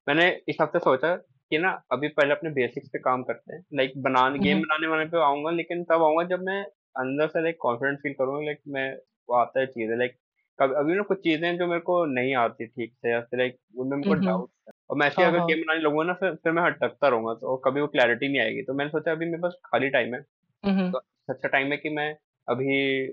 मैंने 0.07 0.41
इस 0.47 0.57
हफ़्ते 0.61 0.79
सोचा 0.79 1.15
कि 1.51 1.57
ना 1.57 1.69
अभी 1.91 2.07
पहले 2.07 2.31
अपने 2.31 2.49
बेसिक्स 2.49 2.89
पे 2.89 2.99
काम 2.99 3.23
करते 3.23 3.55
हैं। 3.55 3.63
लाइक 3.73 3.93
बनाने 3.97 4.39
गेम 4.39 4.57
हम्म। 4.57 4.63
बनाने 4.63 4.87
वाले 4.87 5.05
पे 5.05 5.17
आऊँगा 5.17 5.51
लेकिन 5.51 5.83
तब 5.83 6.03
आऊँगा 6.03 6.23
जब 6.23 6.43
मैं 6.43 6.63
अंदर 6.97 7.27
से 7.27 7.41
लाइक 7.43 7.57
कॉन्फिडेंट 7.61 7.99
फील 7.99 8.13
करूँगा 8.13 8.45
लाइक 8.45 8.59
मैं 8.67 8.91
वो 9.29 9.35
आता 9.35 9.59
है 9.59 9.65
चीज़ें। 9.65 9.97
लाइक 9.97 10.15
कभी 10.59 10.73
अभी 10.75 10.95
ना 10.95 11.01
कुछ 11.03 11.19
चीज़ें 11.19 11.57
जो 11.57 11.67
मेरे 11.67 11.79
को 11.79 12.05
नहीं 12.05 12.35
आती 12.35 12.65
ठीक 12.65 12.93
से 12.93 13.11
या 13.11 13.19
फिर 13.21 13.39
लाइक 13.39 13.57
उनमें 13.77 13.97
मेरे 13.97 14.09
को 14.09 14.15
हम्म। 14.15 14.25
डाउट 14.27 14.49
और 14.89 14.97
मैं 14.97 15.07
ऐसे 15.07 15.21
हाँ, 15.21 15.29
अगर 15.31 15.39
हाँ। 15.39 15.47
गेम 15.47 15.59
बनाने 15.59 15.79
लगूँगा 15.79 16.03
ना 16.03 16.13
फिर 16.13 16.33
फिर 16.35 16.51
मैं 16.51 16.63
हटकता 16.63 17.07
रहूँगा 17.07 17.33
तो 17.33 17.55
कभी 17.57 17.81
वो 17.81 17.87
क्लैरिटी 17.87 18.27
नहीं 18.27 18.41
आएगी। 18.41 18.61
तो 18.61 18.73
मैंने 18.73 18.91
सोचा 18.91 19.11
अभी 19.11 19.25
मेरे 19.25 19.37
पास 19.37 19.55
खाली 19.65 19.89
टाइम 19.89 20.13
है। 20.15 20.21
हम्म, 20.63 20.91
तो 20.91 20.97
अच्छा 21.29 21.47
टाइम 21.47 21.71
है 21.71 21.77
कि 21.77 21.89
मैं 21.89 22.15
अभी 22.47 23.07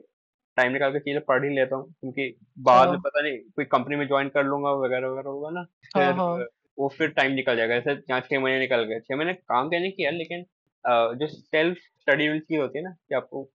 टाइम 0.57 0.73
निकाल 0.73 0.93
के 0.93 0.99
चीज़ें 0.99 1.21
पढ़ 1.25 1.45
ही 1.45 1.51
लेता 1.51 1.77
हूँ 1.77 1.93
क्योंकि 2.01 2.35
बाद 2.59 2.87
में 2.87 2.93
हाँ 2.93 3.01
पता 3.05 3.23
नहीं 3.23 3.39
कोई 3.39 3.65
कंपनी 3.65 3.97
में 3.97 4.07
ज्वाइन 4.09 4.29
कर 4.29 4.45
लूँगा 4.45 4.73
वगैरह 4.73 5.09
वगैरह 5.09 5.31
होगा 5.31 5.51
ना 5.51 5.61
हाँ 5.97 6.05
फिर 6.05 6.21
हाँ। 6.21 6.47
वो 6.79 6.89
फिर 6.89 7.09
टाइम 7.11 7.33
निकल 7.33 7.57
जाएगा। 7.57 7.75
ऐसे 7.75 7.91
यहाँ 7.91 8.21
छह 8.21 8.41
महीने 8.41 8.59
निकल 8.61 8.83
गए। 8.85 9.01
छह 9.01 9.17
महीने 9.17 9.33
काम 9.35 9.69
क्या 9.69 9.81
नहीं 9.81 9.93
किया 9.93 10.11
लेकिन 10.13 10.45
जो 11.19 11.27
सेल्फ 11.27 11.77
स्टडी 12.01 12.39
चीज़ 12.41 12.61
होती 12.61 12.79
है 12.79 12.85
ना 12.85 12.91
कि 12.91 13.15
आपको 13.15 13.49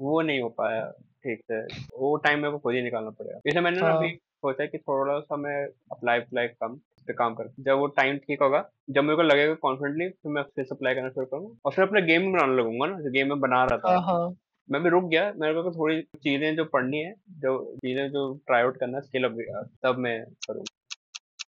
वो 0.00 0.20
नहीं 0.22 0.40
हो 0.40 0.48
पाया 0.50 0.84
ठीक 1.24 1.40
से 1.42 1.60
वो 1.96 2.16
टाइम 2.18 2.38
मेरे 2.38 2.52
को 2.52 2.58
खुद 2.58 2.74
ही 2.74 2.82
निकालना 2.82 3.10
पड़ेगा। 3.10 3.38
जैसे 3.46 3.60
मैंने 3.60 3.80
ना 3.80 3.88
अभी 3.88 4.06
हाँ 4.06 4.14
सोचा 4.42 4.66
कि 4.66 4.78
थोड़ा 4.78 5.18
सा 5.20 5.36
मैं 5.36 5.54
अप्लाई 5.92 6.20
अप्लाई 6.20 6.46
कम 6.48 6.74
पे 7.08 7.12
काम 7.12 7.34
कर 7.34 7.50
जब 7.60 7.78
वो 7.78 7.86
टाइम 7.96 8.16
ठीक 8.18 8.42
होगा 8.42 8.64
जब 8.90 9.04
मेरे 9.04 9.16
को 9.16 9.22
लगेगा 9.22 9.54
कॉन्फिडेंटली 9.62 10.08
फिर 10.08 10.32
मैं 10.32 10.42
फिर 10.56 10.66
अप्लाई 10.72 10.94
करना 10.94 11.08
शुरू 11.08 11.26
करूँगा। 11.26 11.54
और 11.64 11.72
फिर 11.72 11.84
अपने 11.84 12.02
गेम 12.02 12.32
बनाने 12.32 12.56
लगूँगा 12.56 12.86
ना 12.86 13.00
जो 13.00 13.10
गेम 13.10 13.28
में 13.28 13.40
बना 13.40 13.64
रहा 13.64 13.78
था। 13.78 13.92
हाँ 13.92 14.02
हाँ। 14.02 14.34
मैं 14.68 14.82
भी 14.82 14.88
रुक 14.90 15.04
गया 15.04 15.32
मेरे 15.36 15.62
को 15.62 15.70
थोड़ी 15.70 16.00
चीज़ें 16.02 16.54
जो 16.56 16.64
पढ़नी 16.64 16.98
है 16.98 17.14
जो 17.40 17.58
चीज़ें 17.76 18.08
जो 18.10 18.32
ट्राई 18.46 18.62
आउट 18.62 18.76
करना 18.76 18.98
है 18.98 19.02
स्किल 19.02 19.24
अप 19.24 19.36
तब 19.84 19.98
मैं 19.98 20.22
करूँगा। 20.46 20.78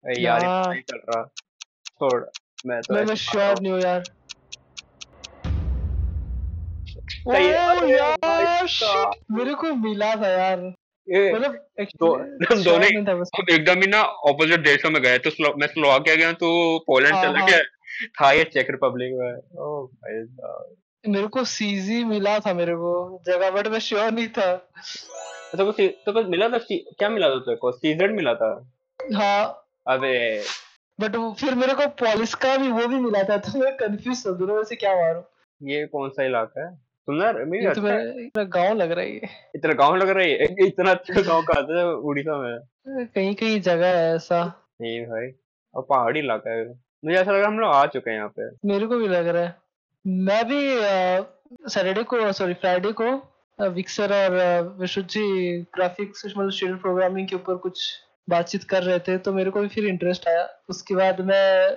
यार 0.07 0.41
ये 0.41 0.47
तो 0.47 0.71
नहीं 0.71 0.81
चल 0.81 0.97
रहा। 1.09 1.23
छोड़ 1.85 2.25
मैं 2.65 2.81
तो 2.81 2.93
मैं 2.93 3.15
श्योर 3.15 3.61
नहीं 3.61 3.71
हूँ 3.71 3.81
यार। 3.81 4.03
ओ 7.27 7.31
मेरे 9.31 9.53
को 9.53 9.73
मिला 9.73 10.15
था 10.15 10.27
यार। 10.27 10.59
मतलब 11.35 11.67
दो 11.79 12.17
दोनों 12.63 13.19
हम 13.25 13.45
एकदम 13.51 13.81
ही 13.81 13.87
ना 13.87 14.01
ऑपोजिट 14.01 14.59
देशों 14.59 14.89
में 14.89 15.01
गए। 15.01 15.17
तो 15.17 15.29
स्लो, 15.29 15.53
मैं 15.57 15.67
स्लोवाकिया 15.67 16.15
गया 16.15 16.33
तो 16.33 16.79
पोलैंड 16.79 17.15
हाँ 17.15 17.23
चला 17.23 17.39
हाँ 17.39 17.49
गया। 17.49 17.59
था 18.21 18.31
ये 18.31 18.43
चेक 18.43 18.67
रिपब्लिक 18.69 19.13
में। 19.13 19.61
ओ 19.61 19.85
भाई 19.85 20.25
मेरे 21.11 21.27
को 21.27 21.43
सीजी 21.43 22.03
मिला 22.03 22.39
था 22.39 22.53
मेरे 22.53 22.75
को 22.75 23.23
जगह 23.25 23.51
बट 23.51 23.67
मैं 23.67 23.79
श्योर 23.79 24.11
नहीं 24.11 24.27
था। 24.27 24.55
तो 25.57 25.71
तो 25.87 26.23
मिला 26.23 26.49
था 26.49 26.57
क्या 26.71 27.09
मिला 27.09 27.29
था 27.29 27.35
तेरे 27.35 27.57
को? 27.57 27.71
सीजेड 27.71 28.15
मिला 28.15 28.33
था? 28.33 28.71
हाँ। 29.15 29.62
अबे। 29.87 30.13
बट 30.99 31.15
फिर 31.39 31.55
मेरे 31.55 31.73
को 31.73 31.87
पॉलिस 31.99 32.33
का 32.35 32.55
भी 32.57 32.67
वो 32.71 32.87
भी 32.87 32.95
मिला 32.95 33.23
था 33.23 33.37
तो 33.37 33.59
मैं 33.59 33.75
कंफ्यूज 33.77 34.25
था 34.25 34.31
दोनों 34.31 34.55
में 34.55 34.63
से 34.63 34.75
क्या 34.75 34.95
मारूं? 34.95 35.21
ये 35.61 35.85
कौन 35.87 36.09
सा 36.09 36.23
इलाका 36.23 36.65
है? 36.65 36.75
सुंदर 37.07 37.43
मेरी 37.45 37.63
तो 37.63 37.69
अच्छा 37.69 37.81
मेरा 37.81 37.97
है 37.97 38.15
मेरा 38.15 38.43
गाँव 38.43 38.75
लग 38.77 38.91
रहा 38.91 39.05
है 39.05 39.11
ये। 39.11 39.29
इतना 39.55 39.73
गाँव 39.73 39.95
लग 39.95 40.09
रहा 40.09 40.23
है 40.23 40.43
इतना 40.67 40.91
अच्छा 40.91 41.21
गाँव 41.21 41.41
कहाँ 41.43 41.63
से 41.63 41.79
है? 41.79 41.85
उड़ीसा 41.85 42.37
में 42.37 43.07
कहीं 43.07 43.33
कहीं 43.35 43.59
जगह 43.61 43.97
है 43.97 44.15
ऐसा। 44.15 44.43
नहीं 44.81 45.01
भाई 45.05 45.27
और 45.73 45.85
पहाड़ी 45.89 46.19
इलाका 46.19 46.51
है। 46.51 46.67
मुझे 47.05 47.17
ऐसा 47.17 47.31
लगा 47.31 47.47
हम 47.47 47.59
लोग 47.59 47.73
आ 47.73 47.85
चुके 47.85 48.09
हैं 48.09 48.17
यहाँ 48.17 48.29
पे। 48.29 48.49
मेरे 48.67 48.87
को 48.87 48.97
भी 48.97 49.07
लग 49.07 49.27
रहा 49.27 49.43
है। 49.43 49.55
मैं 50.05 50.43
भी 50.47 50.61
सैटरडे 51.69 52.03
को 52.03 52.31
सॉरी 52.31 52.53
फ्राइडे 52.53 52.91
को 53.01 53.11
विक्सर 53.59 54.13
और 54.13 54.61
विशुद्ध 54.79 55.07
जी 55.09 55.59
ग्राफिक्स 55.75 56.25
मतलब 56.25 56.51
शेडर 56.51 56.75
प्रोग्रामिंग 56.75 57.27
के 57.27 57.35
ऊपर 57.35 57.55
कुछ 57.55 57.83
बातचीत 58.29 58.63
कर 58.63 58.83
रहे 58.83 58.99
थे 58.99 59.17
तो 59.17 59.33
मेरे 59.33 59.51
को 59.51 59.61
भी 59.61 59.67
फिर 59.67 59.85
इंटरेस्ट 59.85 60.27
आया। 60.27 60.47
उसके 60.69 60.95
बाद 60.95 61.21
मैं 61.21 61.75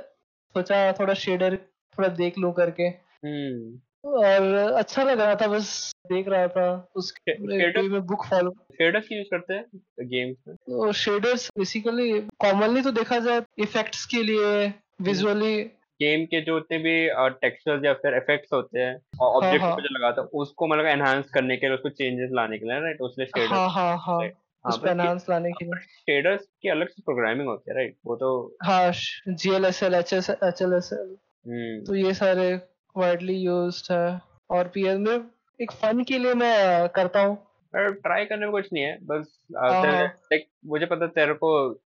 सोचा 0.55 0.93
थोड़ा 0.93 1.15
शेडर 1.15 1.57
थोड़ा 1.99 2.09
देख 2.09 2.39
लूँ 2.39 2.53
करके। 2.53 2.83
हम्म। 2.83 3.81
और 4.05 4.43
अच्छा 4.73 5.03
लग 5.03 5.21
रहा 5.21 5.35
था 5.35 5.47
बस 5.47 5.93
देख 6.13 6.29
रहा 6.29 6.49
था। 6.49 6.89
उसके 6.97 7.33
shader 7.33 8.01
book 8.01 8.25
follow 8.27 8.51
shaders 8.51 9.09
use 9.13 9.27
करते 9.31 9.55
हैं 9.55 9.65
गेम्स 10.09 10.37
में? 10.49 10.57
तो 10.57 10.93
शेडर्स 10.93 11.51
बेसिकली 11.59 12.21
कॉमनली 12.39 12.83
तो 12.83 12.91
देखा 12.91 13.19
जाए 13.19 13.43
इफेक्ट्स 13.59 14.05
के 14.07 14.23
लिए 14.23 14.73
विजुअली 15.03 15.57
गेम 16.03 16.25
के 16.25 16.41
जो 16.41 16.57
उतने 16.57 16.79
भी 16.79 16.95
टेक्सचर्स 17.41 17.85
या 17.85 17.93
फिर 17.95 18.17
इफेक्ट्स 18.17 18.53
होते 18.53 18.79
हैं 18.79 18.95
और 18.95 19.29
हाँ 19.29 19.29
ऑब्जेक्ट 19.31 19.65
हाँ। 19.65 19.77
पे 19.77 19.83
जो 19.83 19.95
लगाता 19.95 20.23
है 20.23 20.29
उसको 20.33 20.67
मतलब 20.67 20.87
एनहांस 20.87 21.31
करने 21.31 21.57
के 21.57 21.67
लिए 21.67 21.75
उसको 21.75 21.89
चेंजेस 21.89 22.31
लाने 22.33 22.59
के 22.59 22.67
लिए 22.67 22.81
राइट 22.81 23.01
उसलिए 23.01 23.27
शेडर्स 23.27 23.51
हाँ 23.53 23.69
हाँ 23.71 23.97
हाँ। 23.99 24.21
राइट 24.21 24.35
उस 24.67 24.75
हाँ 24.75 24.83
पे 24.83 24.91
एनहांस 24.91 25.27
लाने 25.31 25.51
के 25.53 25.65
लिए। 25.65 25.81
शेडर्स 25.81 26.45
की 26.63 26.69
अलग 26.69 26.89
से 26.89 27.03
प्रोग्रामिंग 27.03 27.49
होती 27.49 27.71
है 27.71 27.77
राइट 27.77 27.97
वो 28.07 28.17
तो 28.17 28.31
हाँ 28.65 28.91
G 29.29 29.55
L 29.55 29.65
S 29.65 29.83
L 29.83 29.95
H 29.95 30.13
S 30.13 30.31
H 30.31 30.63
L 30.63 30.73
S 30.73 30.91
L 30.93 31.17
hmm. 31.47 31.85
तो 31.85 31.95
ये 31.95 32.15
सारे 32.15 32.55
वाइडली 32.97 33.37
यूज्ड 33.37 33.93
है। 33.93 34.21
और 34.51 34.69
पी 34.75 34.87
एल 34.87 34.99
में 34.99 35.15
एक 35.61 35.73
फन 35.73 36.03
के 36.05 36.19
लिए 36.19 36.35
मैं 36.35 36.89
करता 36.97 37.21
हूँ। 37.21 37.37
ट्राई 37.75 38.25
करने 38.25 38.47
में 38.47 38.51
कुछ 38.53 38.69
नहीं 38.73 38.85
है 38.85 38.97
बस 39.03 39.27
अ, 39.57 39.59
हाँ 39.61 39.83
हाँ। 39.83 40.03
लाइक 40.05 40.47
मुझे 40.67 40.87
पता 40.87 41.07
तेरे 41.07 41.35
को 41.35 41.49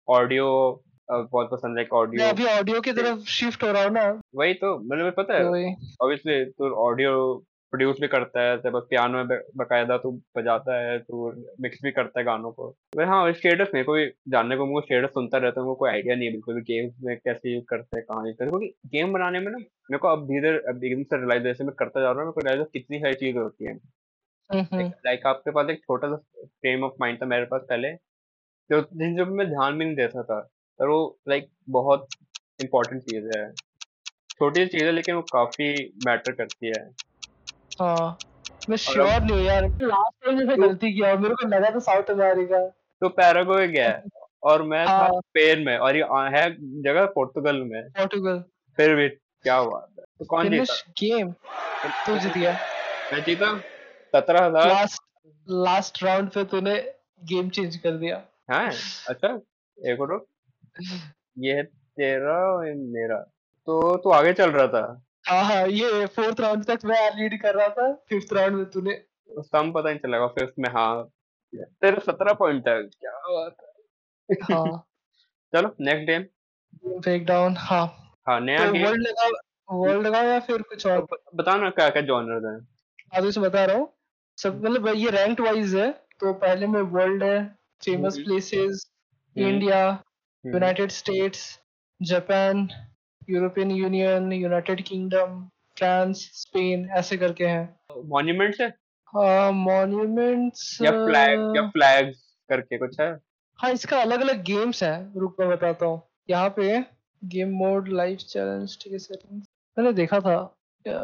ऑडियो 0.09 0.47
बहुत 1.09 1.49
पसंद 1.51 1.77
है 1.77 1.83
मैं 1.83 1.97
ऑडियो 1.99 2.27
अभी 2.29 2.45
ऑडियो 2.45 2.79
की 2.81 2.91
तरफ़ 2.93 3.19
शिफ्ट 3.31 3.63
हो 3.63 3.71
रहा 3.71 3.83
हूँ 3.83 3.91
ना। 3.91 4.05
वही 4.35 4.53
तो 4.53 4.77
मतलब 4.79 5.13
पता 5.17 5.33
है 5.33 5.43
तो 5.43 6.03
ऑब्वियसली 6.03 6.43
तू 6.45 6.69
ऑडियो 6.85 7.13
प्रोड्यूस 7.73 7.97
भी 8.01 8.07
करता 8.07 8.41
है 8.41 8.55
तेरे 8.57 8.71
पास 8.73 8.83
पियानो 8.89 9.23
में 9.25 9.37
बकायदा 9.57 9.97
तू 9.97 10.11
बजाता 10.37 10.77
है 10.79 10.97
तू 10.99 11.31
मिक्स 11.61 11.79
भी 11.83 11.91
करता 11.91 12.19
है 12.19 12.25
गानों 12.25 12.51
को। 12.51 12.69
पर 12.93 13.05
हाँ 13.05 13.31
स्टेटस 13.33 13.71
मेरे 13.73 13.85
को 13.85 13.93
भी 13.93 14.05
जानने 14.29 14.57
को 14.57 14.65
मुझे 14.65 14.85
स्टेटस 14.85 15.09
सुनता 15.13 15.37
रहता 15.37 15.61
हूँ 15.61 15.75
कोई 15.77 15.89
आइडिया 15.89 16.15
नहीं 16.15 16.27
है 16.27 16.31
बिल्कुल 16.33 16.55
भी 16.55 16.61
गेम्स 16.63 16.93
में 17.01 17.15
कैसे 17.17 17.53
यूज़ 17.53 17.65
करते 17.69 17.97
हैं 17.97 18.05
कहाँ 18.05 18.25
यूज़ 18.27 18.35
करते 18.37 18.49
क्योंकि 18.49 18.73
गेम 18.89 19.13
बनाने 19.13 19.39
में 19.39 19.51
ना 19.51 19.57
मेरे 19.57 19.97
को 19.97 20.07
अब 20.07 20.25
धीरे 20.27 20.49
अब 20.69 20.83
एकदम 20.83 21.03
से 21.05 21.17
रियलाइजेशन 21.17 21.65
में 21.65 21.73
करता 21.79 22.01
जा 22.01 22.11
रहा 22.11 22.13
हूँ 22.15 22.25
मेरे 22.25 22.31
को 22.33 22.41
रियलाइज़ 22.41 22.69
कितनी 22.73 22.99
सारी 22.99 23.15
चीज़ 23.17 23.37
होती 23.37 23.65
है। 23.65 23.79
लाइक 25.05 25.25
आपके 25.27 25.51
पास 25.51 25.69
एक 25.69 25.79
छोटा 25.81 26.07
सा 26.09 26.15
फ्रेम 26.45 26.83
ऑफ़ 26.83 26.93
माइंड 27.01 27.21
था 27.21 27.25
मेरे 27.27 27.45
पास 27.47 27.61
पहले 27.69 27.91
जो 28.69 28.81
जिन 28.93 29.15
जो 29.17 29.25
मैं 29.27 29.47
ध्यान 29.49 29.79
भी 29.79 29.85
नहीं 29.85 29.95
देता 29.95 30.23
था 30.23 30.39
पर 30.79 30.87
वो 30.89 30.99
लाइक 31.29 31.49
बहुत 31.71 32.07
इंपॉर्टेंट 32.59 33.03
चीज़ 33.03 33.25
है। 33.29 33.51
छोटी 34.39 34.61
सी 34.61 34.69
चीज़ 34.69 34.85
है 34.85 34.91
लेकिन 34.91 35.15
वो 35.15 35.21
काफ़ी 35.33 35.69
मैटर 36.03 36.33
करती 36.33 36.67
है। 36.69 36.83
हाँ। 37.79 38.17
मैं 38.69 38.77
श्योर 38.77 39.21
नहीं 39.21 39.31
हूँ 39.31 39.41
यार। 39.41 39.63
लास्ट 39.63 40.25
टाइम 40.25 40.37
मैंने 40.37 40.55
गलती 40.57 40.93
किया 40.93 41.11
और 41.11 41.17
मेरे 41.17 41.35
को 41.35 41.47
लगा 41.47 41.69
था 41.69 41.79
साउथ 41.79 42.09
अमेरिका 42.11 42.67
तो 43.01 43.09
पैराग्वे 43.09 43.67
गया। 43.67 44.01
और 44.43 44.61
मैं 44.63 44.85
था 44.87 44.91
हाँ। 44.91 45.09
स्पेन 45.09 45.63
में 45.65 45.77
और 45.77 45.95
ये 45.97 46.03
है 46.35 46.45
जगह 46.83 47.05
पोर्तुगल 47.05 47.61
में। 47.63 47.81
फिर 48.77 48.95
भी 48.95 49.07
क्या 49.09 49.61
बात 49.63 49.87
है 49.99 50.05
तो 50.19 50.25
कौन 50.25 50.49
जीता? 50.49 50.75
गेम 50.99 51.31
तू 52.05 52.17
जीत 52.17 52.33
गया। 52.33 52.51
मैं 53.13 53.23
जीता। 53.23 53.57
सत्रह 54.13 54.45
हज़ार। 54.45 54.67
लास्ट 54.67 55.01
लास्ट 55.47 56.03
राउंड 56.03 56.29
पे 56.29 56.43
तूने 56.43 56.75
गेम 57.23 57.49
चेंज 57.49 57.75
कर 57.75 57.97
दिया। 57.97 58.21
है 58.51 58.67
अच्छा। 59.09 59.39
एक 59.77 60.01
और। 60.01 60.25
ये 61.39 61.53
है 61.53 61.63
तेरा 61.63 62.37
और 62.53 62.73
मेरा। 62.75 63.17
तो 63.67 63.95
तू 63.97 64.09
आगे 64.11 64.33
चल 64.33 64.51
रहा 64.51 64.67
था। 64.67 64.81
हाँ 65.27 65.43
हाँ 65.43 65.67
ये 65.67 66.05
फोर्थ 66.05 66.39
राउंड 66.39 66.65
तक 66.65 66.79
मैं 66.85 67.09
लीड 67.15 67.41
कर 67.41 67.55
रहा 67.55 67.67
था। 67.67 67.91
फिफ्थ 68.09 68.33
राउंड 68.33 68.55
में 68.55 68.65
तूने 68.65 68.93
सम 69.29 69.71
पता 69.71 69.89
नहीं 69.89 69.99
चलेगा 69.99 70.27
फिफ्थ 70.27 70.53
में 70.59 70.69
हाँ। 70.69 71.09
तेरा 71.55 71.99
सत्रह 71.99 72.33
पॉइंट 72.33 72.67
है 72.67 72.81
क्या 72.83 73.11
बात 73.11 73.55
है। 73.61 74.55
हाँ। 74.55 74.83
चलो 75.53 75.75
नेक्स्ट 75.81 76.05
गेम 76.05 76.23
ब्रेक 76.99 77.25
डाउन 77.25 77.55
हाँ। 77.57 77.85
हाँ 78.27 78.39
नया 78.39 78.65
तो 78.65 78.71
वर्ल्ड 78.73 79.07
लगाओ 79.07 79.77
वर्ल्ड 79.83 80.07
लगाओ 80.07 80.23
या 80.23 80.39
फिर 80.39 80.61
कुछ 80.61 80.85
और? 80.87 81.07
बता 81.35 81.55
ना 81.57 81.69
क्या 81.69 81.89
क्या 81.89 82.01
जॉनर 82.01 82.47
है। 82.47 83.21
बता 83.41 83.65
रहा 83.65 83.77
हूँ। 83.77 83.93
सब 84.37 84.63
मतलब 84.63 84.87
ये 84.95 85.09
रैंक 85.09 85.41
वाइज 85.41 85.75
है 85.75 85.91
तो 86.19 86.33
पहले 86.33 86.67
में 86.67 86.81
वर्ल्ड 86.81 87.23
है 87.23 87.37
famous 87.85 88.17
places 88.17 88.91
India 89.35 90.03
United 90.45 90.91
States 90.91 91.59
Japan 92.01 92.67
European 93.29 93.71
Union 93.71 94.31
United 94.33 94.81
Kingdom 94.81 95.39
France 95.77 96.29
Spain 96.33 96.89
ऐसे 96.89 97.17
करके 97.17 97.45
हैं। 97.45 98.05
मॉन्यूमेंट्स 98.09 98.61
है? 98.61 98.67
हाँ 99.07 99.51
मॉन्यूमेंट्स 99.51 100.77
या 100.81 100.91
फ्लैग 100.91 101.53
या 101.57 101.67
फ्लैग्स 101.69 102.23
करके 102.49 102.77
कुछ 102.77 102.99
है? 102.99 103.19
हाँ 103.59 103.71
इसका 103.71 104.01
अलग 104.01 104.21
अलग 104.21 104.43
गेम्स 104.43 104.83
हैं। 104.83 105.19
रुक 105.19 105.35
मैं 105.39 105.49
बताता 105.49 105.85
हूँ। 105.85 106.01
यहाँ 106.29 106.49
पे 106.49 106.79
गेम 107.23 107.49
मोड 107.49 107.89
लाइफ 107.89 108.19
चैलेंज 108.19 108.77
ठीक 108.81 108.93
है 108.93 108.99
सेटिंग्स 108.99 109.45
मैंने 109.77 109.93
देखा 109.93 110.19
था। 110.19 110.37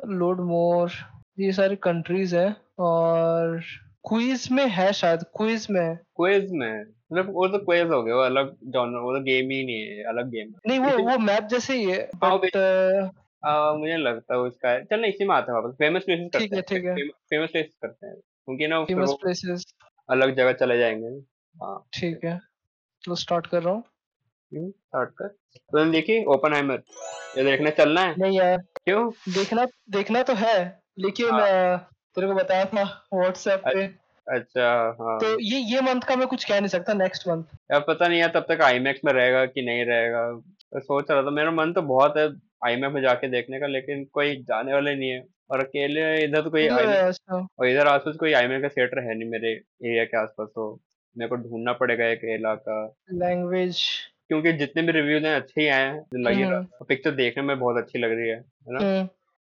लोड 0.08 0.40
मोर 0.40 0.92
ये 1.40 1.52
सारी 1.52 1.76
कंट्रीज़ 1.76 2.36
है। 2.36 2.56
और 2.80 3.62
क्विज 4.10 4.48
में 4.52 4.66
है 4.68 4.92
शायद 4.94 5.24
क्विज 5.38 5.68
में। 5.72 5.96
क्विज 5.98 6.52
में। 6.52 6.84
मतलब 7.14 7.34
वो 7.34 7.48
तो 7.48 7.58
क्विज 7.58 7.90
हो 7.90 8.04
गया 8.04 8.16
वो 8.16 8.22
अलग 8.22 8.56
जॉनर 8.64 9.00
वो 9.00 9.18
तो 9.18 9.24
गेम 9.24 9.50
ही 9.50 9.64
नहीं 9.66 9.82
है 9.82 10.04
अलग 10.04 10.30
गेम 10.30 10.48
है। 10.48 10.56
नहीं 10.68 10.80
वो 10.80 11.12
वो 11.12 11.18
मैप 11.18 11.44
जैसे 11.44 11.74
ही 11.74 11.92
है 11.92 12.10
हाँ 12.24 12.38
बट 12.40 12.56
आ, 13.46 13.74
मुझे 13.74 13.98
लगता 13.98 14.34
है 14.34 14.40
उसका 14.40 14.70
है। 14.70 14.84
चल 14.86 15.06
इसी 15.06 15.26
में 15.26 15.36
आते 15.36 15.52
हैं 15.52 15.60
वापस। 15.60 15.76
फ़ेमस 15.76 16.04
प्लेसेस 16.04 16.30
करते 16.34 16.56
हैं 16.56 16.64
ठीक 16.64 16.86
है। 16.86 16.96
फ़ेमस 16.96 17.50
प्लेसेस 17.50 17.74
करते 17.82 18.08
हैं। 18.08 18.16
क्योंकि 18.16 18.68
ना 18.68 18.84
फ़ेमस 18.84 19.14
प्लेसेस 19.22 19.66
अलग 20.10 20.36
जगह 20.36 20.54
चले 20.54 20.78
जाएँगे। 20.80 21.08
हाँ 21.56 21.84
ठीक 21.94 22.24
है। 22.26 22.40
तो 23.06 23.16
स्टार्ट 23.16 23.48
कर 23.48 23.64
रहा 23.64 23.74
हूँ। 23.74 23.84
स्टार्ट 24.52 25.10
कर। 25.10 25.28
तो 25.28 25.78
तुमने 25.80 25.92
देखी 25.92 26.24
ओपन 26.26 26.54
हाइमर 26.54 26.82
ये 27.38 27.44
देखने 27.44 27.72
चलना 27.72 28.02
है? 28.02 28.16
नहीं 28.18 28.38
यार। 28.38 28.58
क्यों? 28.58 29.10
देखना 29.34 29.66
देखना 29.90 30.24
तो 30.24 30.34
है 30.34 30.82
लेकिन 31.00 31.30
हाँ। 31.30 31.78
तेरे 32.16 32.28
को 32.28 32.34
बताया 32.34 32.66
था 32.66 32.84
व्हाट्सएप 33.14 33.62
पे। 33.68 34.03
अच्छा 34.28 34.68
हाँ। 35.00 35.18
तो 35.20 35.40
ये 35.42 35.60
ये 35.74 35.82
मंथ 35.82 36.02
का 36.02 36.16
मैं 36.16 36.28
कुछ 36.28 36.44
कह 36.44 36.60
नहीं 36.60 36.68
सकता 36.68 36.94
नेक्स्ट 36.94 37.28
मंथ 37.28 37.44
यार 37.72 37.80
पता 37.88 38.08
नहीं 38.08 38.20
यार 38.20 38.32
तब 38.36 38.46
तक 38.50 38.62
आईमैक्स 38.62 39.02
में 39.06 39.12
रहेगा 39.14 39.46
कि 39.46 39.62
नहीं 39.62 39.86
रहेगा। 39.86 40.80
सोच 40.80 41.12
रहा 41.12 41.24
था 41.24 41.30
मेरा 41.30 41.52
मन 41.52 41.74
तो 41.74 41.82
बहुत 41.82 42.18
है 42.18 42.28
आईमैक्स 42.66 42.94
में 42.96 43.02
जाके 43.02 43.28
देखने 43.28 43.60
का 43.60 43.68
लेकिन 43.68 44.04
कोई 44.14 44.36
जाने 44.44 44.74
वाले 44.74 44.96
नहीं 44.96 45.10
है। 45.10 45.24
और 45.52 45.60
अकेले 45.60 46.24
इधर 46.24 46.42
तो 46.42 46.50
कोई 46.50 46.68
और 46.68 47.68
इधर 47.68 47.88
आसपास 47.88 48.16
कोई 48.16 48.34
आईएमए 48.34 48.60
का 48.62 48.68
थिएटर 48.68 49.00
है 49.00 49.16
नहीं 49.16 49.30
मेरे 49.30 49.52
एरिया 49.52 50.06
के 50.06 50.18
आसपास 50.18 50.48
तो 50.56 50.68
मेरे 51.16 51.30
को 51.30 51.36
ढूंढना 51.38 51.74
पड़ेगा 51.74 52.06
एक 52.06 52.24
इलाका 52.36 52.78
लैंग्वेज 53.14 53.82
क्योंकि 54.28 54.54
जितने 54.54 54.82
भी 54.82 54.92
रिव्यूज़ 54.92 55.26
हैं 55.26 55.36
अच्छे 55.36 55.62
ही 55.62 55.68
आए 55.68 55.86
हैं 55.86 56.04
लग 56.16 56.34
ही 56.34 56.44
रहा 56.44 56.58
हम्म। 56.58 56.86
पिक्चर 56.90 57.12
देखने 57.12 57.44
में 57.44 57.60
बहुत 57.60 57.78
अच्छी 57.78 58.00
लग 58.00 58.12
रही 58.12 58.30
है 58.30 58.36
है 58.38 58.74
ना? 58.74 58.80
हम्म। 58.80 59.08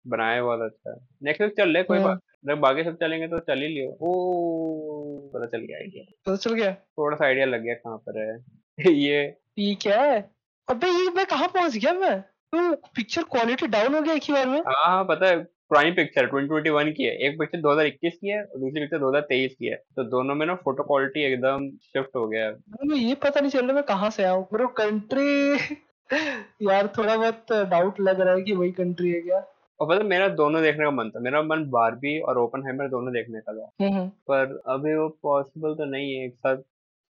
बनाया 0.04 0.42
बहुत 0.42 0.60
अच्छा 0.62 0.90
है। 0.90 0.96
नेक्स्ट 1.22 1.42
वीक 1.42 1.56
चल 1.56 1.68
ले 1.68 1.82
कोई 1.82 1.98
हम्म। 1.98 2.08
बात 2.08 2.20
जब 2.46 2.58
बाकी 2.58 2.84
सब 2.84 2.94
चलेंगे 2.94 3.28
तो 3.28 3.38
चल 3.38 3.58
ही 3.58 3.68
लियो। 3.68 3.90
ओ। 4.02 5.30
पता 5.34 5.46
चल 5.46 5.58
गया 5.58 5.78
आइडिया 5.78 6.04
पता 6.26 6.36
चल 6.36 6.54
गया? 6.54 6.72
थोड़ा 6.72 7.16
सा 7.16 7.26
आइडिया 7.26 7.46
लग 7.46 7.62
गया 7.62 7.74
कहाँ 7.74 7.96
पर 7.96 8.20
है। 8.20 8.44
ये। 8.92 9.36
ये 9.58 9.74
क्या 9.74 10.02
है। 10.02 10.30
अबे 10.68 10.86
ये 10.86 11.10
मैं 11.10 11.26
कहाँ 11.26 11.48
पहुँच 11.48 11.76
गया 11.76 11.92
मैं? 11.92 12.20
तो 12.20 12.74
पिक्चर 12.74 13.22
क्वालिटी 13.22 13.66
डाउन 13.66 13.94
हो 13.94 14.00
गया 14.00 14.14
एक 14.14 14.22
ही 14.22 14.32
बार 14.34 14.46
में। 14.46 14.60
हाँ 14.60 14.86
हाँ 14.86 15.04
पता 15.04 15.26
है 15.26 15.36
प्राइम 15.68 15.94
पिक्चर 15.94 16.26
2021 16.26 16.92
की 16.92 17.02
है। 17.02 17.16
एक 17.16 17.38
पिक्चर 17.38 17.60
2021 17.60 18.14
की 18.14 18.28
है 18.28 18.42
और 18.44 18.60
दूसरी 18.60 18.80
पिक्चर 18.80 18.98
2023 18.98 19.54
की 19.54 19.66
है। 19.66 19.74
तो 19.74 20.04
दोनों 20.04 20.34
में 20.34 20.46
ना 20.46 20.54
फ़ोटो 20.54 20.82
क्वालिटी 20.82 21.24
एकदम 21.24 21.70
शिफ्ट 21.70 22.16
हो 22.16 22.28
गया। 22.28 22.44
है 22.46 22.98
ये 22.98 23.14
पता 23.14 23.40
नहीं 23.40 23.50
चल 23.50 23.64
रहा 23.64 23.72
मैं 23.72 23.82
कहाँ 23.82 24.10
से 24.10 24.26
हूँ। 24.26 24.46
मेरे 24.52 24.66
कंट्री 24.66 25.52
यार 26.70 26.86
थोड़ा 26.98 27.16
बहुत 27.16 27.52
डाउट 27.52 28.00
लग 28.00 28.20
रहा 28.20 28.34
है 28.34 28.42
कि 28.42 28.52
वही 28.52 28.72
कंट्री 28.72 29.10
है 29.10 29.20
क्या? 29.20 29.40
और 29.80 29.88
पता 29.88 30.04
मेरा 30.04 30.28
दोनों 30.28 30.62
देखने 30.62 30.84
का 30.84 30.90
मन 30.90 31.10
था। 31.10 31.20
मेरा 31.20 31.42
मन 31.42 31.64
बारबी 31.70 32.18
और 32.20 32.38
ओपन 32.38 32.88
दोनों 32.90 33.12
देखने 33.14 33.40
का 33.40 33.52
था। 33.52 33.70
हम्म 33.80 33.94
हम्म। 33.94 34.08
पर 34.30 34.60
अभी 34.66 34.94
वो 34.94 35.08
पॉसिबल 35.22 35.74
तो 35.74 35.84
नहीं 35.84 36.14
है 36.14 36.26
एक 36.26 36.34
साथ 36.34 36.56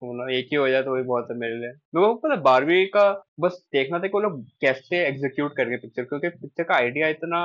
होना 0.01 0.33
एक 0.33 0.45
ही 0.45 0.55
हो 0.55 0.67
जाए 0.69 0.83
तो 0.83 0.93
वही 0.93 1.03
बहुत 1.03 1.27
है 1.31 1.37
मेरे 1.37 1.53
लिए। 1.53 1.69
मेरे 1.69 2.07
को 2.07 2.13
पता 2.15 2.35
बारहवीं 2.35 2.85
का 2.87 3.25
बस 3.39 3.67
देखना 3.73 3.97
था 3.99 4.01
कि 4.01 4.11
वो 4.13 4.19
लोग 4.19 4.43
कैसे 4.61 5.05
एग्जीक्यूट 5.07 5.55
करेंगे 5.55 5.77
पिक्चर 5.77 6.03
क्योंकि 6.03 6.29
पिक्चर 6.29 6.63
का 6.63 6.75
आइडिया 6.75 7.07
इतना 7.07 7.41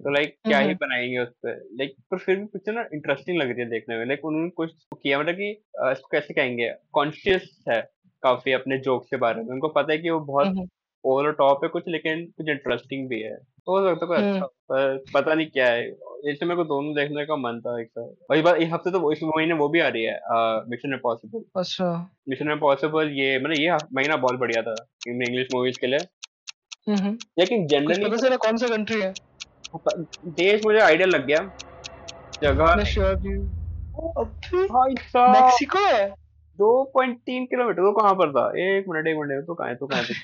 तो 0.00 0.10
लाइक 0.10 0.36
क्या 0.44 0.58
ही 0.58 0.64
हम्म। 0.64 0.74
बनाएँगे 0.74 1.18
उस 1.18 1.28
पर 1.28 1.68
लाइक 1.72 1.94
पर 2.10 2.18
फिर 2.18 2.36
भी 2.36 2.44
पिक्चर 2.44 2.72
ना 2.72 2.84
इंटरेस्टिंग 2.94 3.38
लग 3.38 3.50
रही 3.50 3.60
है 3.60 3.70
देखने 3.70 3.98
में। 3.98 4.06
लाइक 4.06 4.24
उन्होंने 4.24 4.50
कुछ 4.50 4.72
किया 5.02 5.18
मतलब 5.20 5.34
कि 5.34 5.50
इसको 5.92 6.08
कैसे 6.12 6.34
कहेंगे? 6.34 6.72
कॉन्शियस 6.92 7.64
है 7.68 7.80
काफ़ी 8.22 8.52
अपने 8.52 8.78
जोक्स 8.78 9.08
के 9.10 9.16
बारे 9.16 9.42
में। 9.42 9.48
उनको 9.48 9.68
पता 9.68 9.92
है 9.92 9.98
कि 9.98 10.10
वो 10.10 10.20
बहुत 10.20 10.46
हम्म। 10.46 10.68
ओवर 11.04 11.30
टॉप 11.38 11.64
है 11.64 11.68
कुछ 11.68 11.84
लेकिन 11.88 12.24
कुछ 12.36 12.48
इंटरेस्टिंग 12.48 13.08
भी 13.08 13.20
है। 13.20 13.36
तो 13.36 13.72
हो 13.72 13.94
सकता 13.94 14.06
है 14.06 14.18
अच्छा 14.18 14.30
हम्म 14.30 14.46
पर 14.70 15.04
पता 15.14 15.34
नहीं 15.34 15.46
क्या 15.46 15.66
है। 15.66 15.88
इसलिए 15.88 16.44
मेरे 16.44 16.56
को 16.56 16.64
दोनों 16.64 16.94
देखने 16.94 17.24
का 17.26 17.36
मन 17.36 17.60
था 17.60 17.80
एक 17.80 17.88
साथ। 17.88 18.30
और 18.30 18.36
इस 18.36 18.42
बार 18.42 18.56
इस 18.56 18.72
हफ़्ते 18.72 18.90
तो 18.90 19.12
इस 19.12 19.22
महीने 19.24 19.54
वो 19.54 19.68
भी 19.68 19.80
आ 19.80 19.88
रही 19.88 20.04
है 20.04 20.14
मिशन 20.70 20.92
इम्पॉसिबल 20.92 21.44
अच्छा। 21.60 21.90
मिशन 22.28 22.50
इम्पॉसिबल 22.52 23.10
ये 23.10 23.38
मतलब 23.38 23.60
ये 23.60 23.76
महीना 23.94 24.16
बहुत 24.16 24.38
बढ़िया 24.38 24.62
था 24.62 24.74
इंग्लिश 25.08 25.48
मूवीज़ 25.54 25.78
के 25.80 25.86
लिए। 25.86 25.98
हम्म। 26.88 27.16
लेकिन 27.38 27.66
जनरली 27.66 28.36
कौन 28.36 28.56
सा 28.56 28.68
कंट्री 28.68 29.00
है? 29.00 29.12
देश 30.26 30.66
मुझे 30.66 30.78
आइडिया 30.80 31.06
लग 31.06 31.26
गया। 31.26 31.38
जगह 32.42 32.74
मेक्सिको 35.16 35.86
है। 35.86 36.08
दो 36.58 36.70
पॉइंट 36.94 37.18
तीन 37.18 37.44
किलोमीटर 37.44 37.82
तो 37.82 37.92
कहाँ 37.92 38.14
पर 38.14 38.30
था? 38.32 38.46
एक 38.58 38.88
मिनट 38.88 39.06
एक 39.06 39.16
मिनट 39.16 39.46
तो 39.46 39.54
कहाँ 39.54 39.68
है 39.68 39.74
तो 39.74 39.86
कहाँ 39.86 40.02
है? 40.02 40.14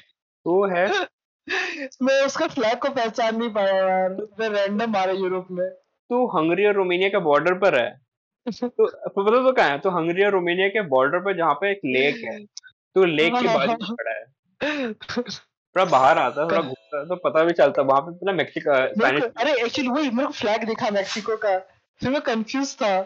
तो 0.45 0.77
है। 0.77 1.07
मैं 2.03 2.27
उसका 2.27 2.47
फ्लैग 2.47 2.79
को 2.79 2.89
पहचान 2.89 3.37
नहीं 3.37 3.51
पाया 3.51 3.75
यार 3.75 4.09
मैं 4.41 4.49
रैंडम 4.49 4.91
मारा 4.91 5.13
यूरोप 5.13 5.47
में। 5.51 5.71
तू 6.11 6.27
हंगरी 6.27 6.67
और 6.67 6.75
रोमानिया 6.75 7.09
के 7.09 7.19
बॉर्डर 7.19 7.55
पर 7.55 7.81
है। 7.81 8.01
तो 8.63 8.69
तो 8.69 9.23
पता 9.23 9.43
तो 9.43 9.53
कहाँ 9.53 9.71
है? 9.71 9.79
तो 9.79 9.91
हंगरी 9.91 10.25
और 10.25 10.31
रोमानिया 10.31 10.69
के 10.69 10.83
बॉर्डर 10.83 11.19
पर 11.19 11.37
जहाँ 11.37 11.55
पे 11.55 11.71
एक 11.71 11.81
लेक 11.85 12.17
है। 12.25 12.45
तो 12.95 13.05
लेक 13.05 13.35
के 13.35 13.55
बाजू 13.55 13.95
खड़ा 13.95 14.11
है। 14.11 14.93
थोड़ा 15.77 15.85
बाहर 15.85 16.19
आता 16.19 16.45
थोड़ा 16.45 16.61
घूमता 16.61 17.05
तो 17.05 17.17
पता 17.17 17.45
भी 17.45 17.53
चलता 17.53 17.83
वहाँ 17.83 18.01
पे 18.01 18.13
पता 18.13 18.33
मेक्सिको 18.33 18.73
अरे 19.41 19.65
एक्चुअली 19.65 19.91
वही 19.91 20.11
मेरे 20.11 20.27
को 20.27 20.33
फ्लैग 20.33 20.65
दिखा 20.65 20.91
मेक्सिको 20.91 21.37
का। 21.37 21.59
फिर 22.01 22.11
मैं 22.11 22.21
कंफ्यूज 22.21 22.77
था 22.77 23.03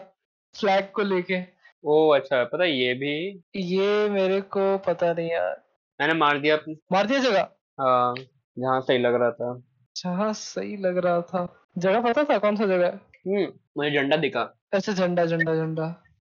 फ्लैग 0.59 0.91
को 0.91 1.01
लेके। 1.01 1.43
ओ 1.83 2.09
अच्छा 2.09 2.43
पता 2.43 2.65
ये 2.65 2.93
भी 2.93 3.43
ये 3.55 4.09
मेरे 4.09 4.41
को 4.41 4.77
पता 4.77 5.13
नहीं 5.13 5.31
यार। 5.31 5.64
मैंने 5.99 6.13
मार 6.13 6.39
दिया 6.39 6.55
अपनी। 6.55 6.75
मार 6.91 7.05
दिया 7.07 7.19
जगह? 7.19 7.47
हाँ 7.79 8.13
जहाँ 8.57 8.79
सही 8.81 8.97
लग 8.97 9.15
रहा 9.21 9.31
था। 9.31 9.61
जहाँ 9.95 10.31
सही 10.33 10.75
लग 10.77 10.97
रहा 11.05 11.21
था। 11.21 11.47
जगह 11.77 12.01
पता 12.01 12.23
था 12.23 12.37
कौन 12.37 12.55
सा 12.55 12.65
जगह? 12.65 12.99
हम्म 13.27 13.45
मुझे 13.77 13.91
झंडा 13.91 14.17
दिखा। 14.17 14.41
अच्छा 14.73 14.93
झंडा 14.93 15.25
झंडा 15.25 15.55
झंडा। 15.55 15.87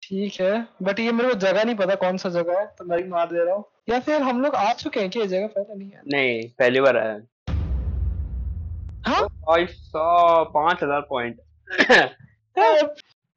ठीक 0.03 0.41
है 0.41 0.67
बट 0.83 1.01
ये 1.01 1.13
मेरे 1.13 1.29
को 1.29 1.35
जगह 1.41 1.65
नहीं 1.65 1.77
पता 1.77 1.95
कौन 1.95 2.17
सा 2.17 2.29
जगह 2.29 2.59
है 2.61 2.67
तो 2.79 2.85
मैं 2.85 2.99
ही 2.99 3.05
मार 3.09 3.27
दे 3.33 3.45
रहा 3.45 3.55
हूँ। 3.55 3.65
या 3.89 4.01
फिर 4.01 4.23
हम 4.23 4.41
लोग 4.43 4.55
आ 4.55 4.73
चुके 4.73 5.01
हैं 5.01 5.11
क्या? 5.11 5.23
ये 5.23 5.29
जगह 5.29 5.47
पहले 5.47 5.75
नहीं 5.75 5.91
है। 5.91 6.03
नहीं 6.07 6.49
पहली 6.59 6.81
बार 6.81 6.97
आया। 6.97 7.19
हाँ? 9.07 9.29
पाँच 9.49 10.83
हज़ार 10.83 11.01
पॉइंट 11.11 11.41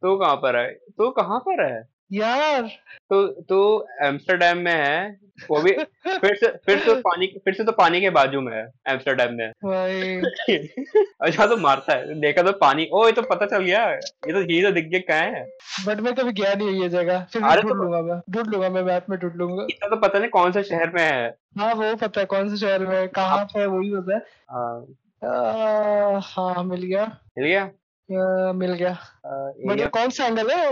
तू 0.04 0.16
कहाँ 0.18 0.36
पर 0.36 0.56
है? 0.56 0.72
तू 0.74 1.10
कहाँ 1.12 1.40
पर 1.40 1.64
है? 1.66 1.82
यार। 2.14 2.68
तो 3.10 3.26
तू 3.50 3.60
एम्स्टरडेम 4.04 4.58
में 4.58 4.74
है 4.74 5.24
वो 5.50 5.62
भी 5.62 5.72
फिर 6.08 6.36
से 6.36 6.48
फिर 6.66 6.80
से 6.80 6.94
पानी 7.02 7.28
फिर 7.46 7.54
से 7.54 7.64
तो 7.64 7.72
पानी 7.72 8.02
के 8.02 8.10
बाजू 8.10 8.42
में 8.42 8.52
है 8.58 8.64
एम्स्टरडेम 8.88 9.34
में। 9.34 9.50
भाई। 9.66 10.18
अच्छा 11.22 11.46
तो 11.48 11.58
मारता 11.58 11.94
है 11.94 12.20
देखा 12.22 12.42
तो 12.44 12.52
पानी 12.52 12.88
ओ 12.94 13.06
ये 13.06 13.12
तो 13.12 13.22
पता 13.22 13.46
चल 13.46 13.64
गया 13.64 13.84
ये 13.90 14.34
तो 14.34 14.42
ही 14.42 14.62
तो 14.64 14.72
दिख 14.72 14.86
गया 14.86 15.00
कहाँ 15.00 15.32
है? 15.32 15.44
बट 15.88 16.00
मैं 16.00 16.14
कभी 16.16 16.32
गया 16.34 16.54
नहीं 16.54 16.82
ये 16.82 16.90
जगह 16.90 17.24
फिर 17.34 17.42
ढूंढ 17.42 17.62
तो- 17.62 17.76
लूँगा 17.76 18.02
मैं 18.02 18.20
ढूंढ 18.30 18.48
लूँगा 18.48 18.70
मैं 18.70 18.84
मैप 18.84 19.06
में 19.10 19.20
ढूंढ 19.20 19.36
लूँगा। 19.36 19.66
इतना 19.70 19.90
तो 19.90 19.96
पता 19.96 20.20
नहीं 20.20 20.30
कौन 20.30 20.52
से 20.52 20.64
शहर 20.64 20.90
में 20.90 21.02
है। 21.02 21.28
हाँ 21.60 21.74
वो 21.74 21.96
पता 21.96 22.20
है 22.20 22.26
कौन 22.26 22.50
से 22.50 22.58
शहर 22.58 22.86
में 22.88 23.08
कहाँ 23.10 23.46
पे 23.46 23.60
है 23.60 23.66
वही 23.68 23.92
पता 23.96 24.16
है। 24.16 24.22
हाँ, 24.52 26.20
हाँ 26.24 26.64
मिल 26.64 26.82
गया। 26.84 27.06
मिल 27.38 27.48
गया? 27.48 27.70
मिल 28.10 28.74
गया। 28.74 28.98
बट 29.68 29.80
ये 29.80 29.86
कौन 29.88 30.10
सा 30.10 30.26
एंगल 30.26 30.50
है? 30.52 30.66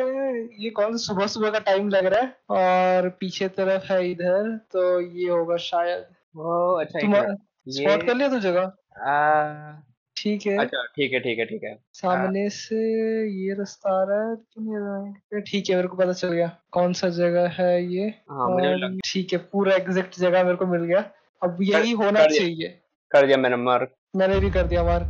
ये 0.63 0.69
कौन 0.69 0.97
सा 0.97 1.03
सुबह 1.05 1.27
सुबह 1.27 1.49
का 1.51 1.59
टाइम 1.59 1.89
लग 1.89 2.05
रहा 2.05 2.21
है? 2.21 2.35
और 2.49 3.09
पीछे 3.19 3.47
तरफ़ 3.47 3.91
है 3.93 4.09
इधर 4.11 4.55
तो 4.71 4.99
ये 4.99 5.29
होगा 5.29 5.57
शायद। 5.57 6.05
ओ 6.37 6.73
अच्छा 6.75 6.99
स्पॉट 7.69 8.05
कर 8.07 8.15
लिया 8.15 8.29
तू 8.29 8.39
जगह? 8.39 8.71
ठीक 10.17 10.45
है। 10.45 10.57
अच्छा 10.57 10.83
ठीक 10.95 11.13
है 11.13 11.19
ठीक 11.19 11.39
है 11.39 11.45
ठीक 11.45 11.63
है। 11.63 11.73
सामने 11.93 12.49
से 12.49 12.75
ये 13.43 13.53
रास्ता 13.53 13.89
आ 13.91 14.03
रहा 14.03 14.19
है 14.19 14.33
लेकिन 14.33 15.15
ये 15.33 15.41
ठीक 15.41 15.69
है 15.69 15.75
मेरे 15.75 15.87
को 15.87 15.97
पता 15.97 16.13
चल 16.13 16.33
गया। 16.33 16.51
कौन 16.71 16.93
सा 16.93 17.09
जगह 17.09 17.47
है 17.59 17.83
ये? 17.85 18.07
हाँ 18.31 18.97
ठीक 19.05 19.33
है 19.33 19.39
पूरा 19.53 19.75
एग्जैक्ट 19.75 20.19
जगह 20.19 20.43
मेरे 20.43 20.55
को 20.57 20.65
मिल 20.65 20.83
गया। 20.83 21.03
अब 21.41 21.57
यही 21.61 21.91
होना 21.93 22.25
चाहिए। 22.27 22.67
कर 23.11 23.25
दिया 23.27 23.37
मैंने 23.37 23.55
मार्क। 23.55 23.95
मैंने 24.15 24.39
भी 24.39 24.49
कर 24.49 24.67
दिया 24.67 24.83
मार 24.83 25.09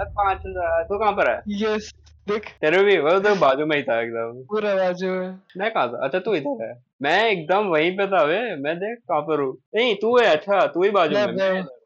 पाँच 0.00 0.42
कहाँ 0.46 1.12
पर 1.12 1.30
है? 1.30 1.42
यस 1.48 1.92
देख। 2.28 2.48
तेरे 2.60 2.82
भी 2.84 2.98
वो 2.98 3.18
तो 3.20 3.34
बाजू 3.34 3.66
में 3.66 3.76
ही 3.76 3.82
था 3.82 4.00
एकदम। 4.00 4.42
पूरा 4.42 4.74
बाजू 4.74 5.08
है 5.08 5.30
मैं 5.56 5.70
कहा 5.70 5.86
था? 5.86 6.04
अच्छा 6.04 6.18
तू 6.18 6.34
इधर 6.34 6.64
है। 6.64 6.82
मैं 7.02 7.30
एकदम 7.30 7.66
वहीं 7.66 7.96
पे 7.96 8.06
था 8.06 8.22
वे। 8.22 8.56
मैं 8.56 8.76
देख 8.78 8.98
कहाँ 8.98 9.20
पर 9.20 9.40
हूँ? 9.40 9.56
नहीं 9.74 9.94
तू 9.94 10.16
है 10.18 10.26
अच्छा 10.26 10.66
तू 10.66 10.82
ही 10.82 10.90
बाजू 10.90 11.16
में। 11.16 11.36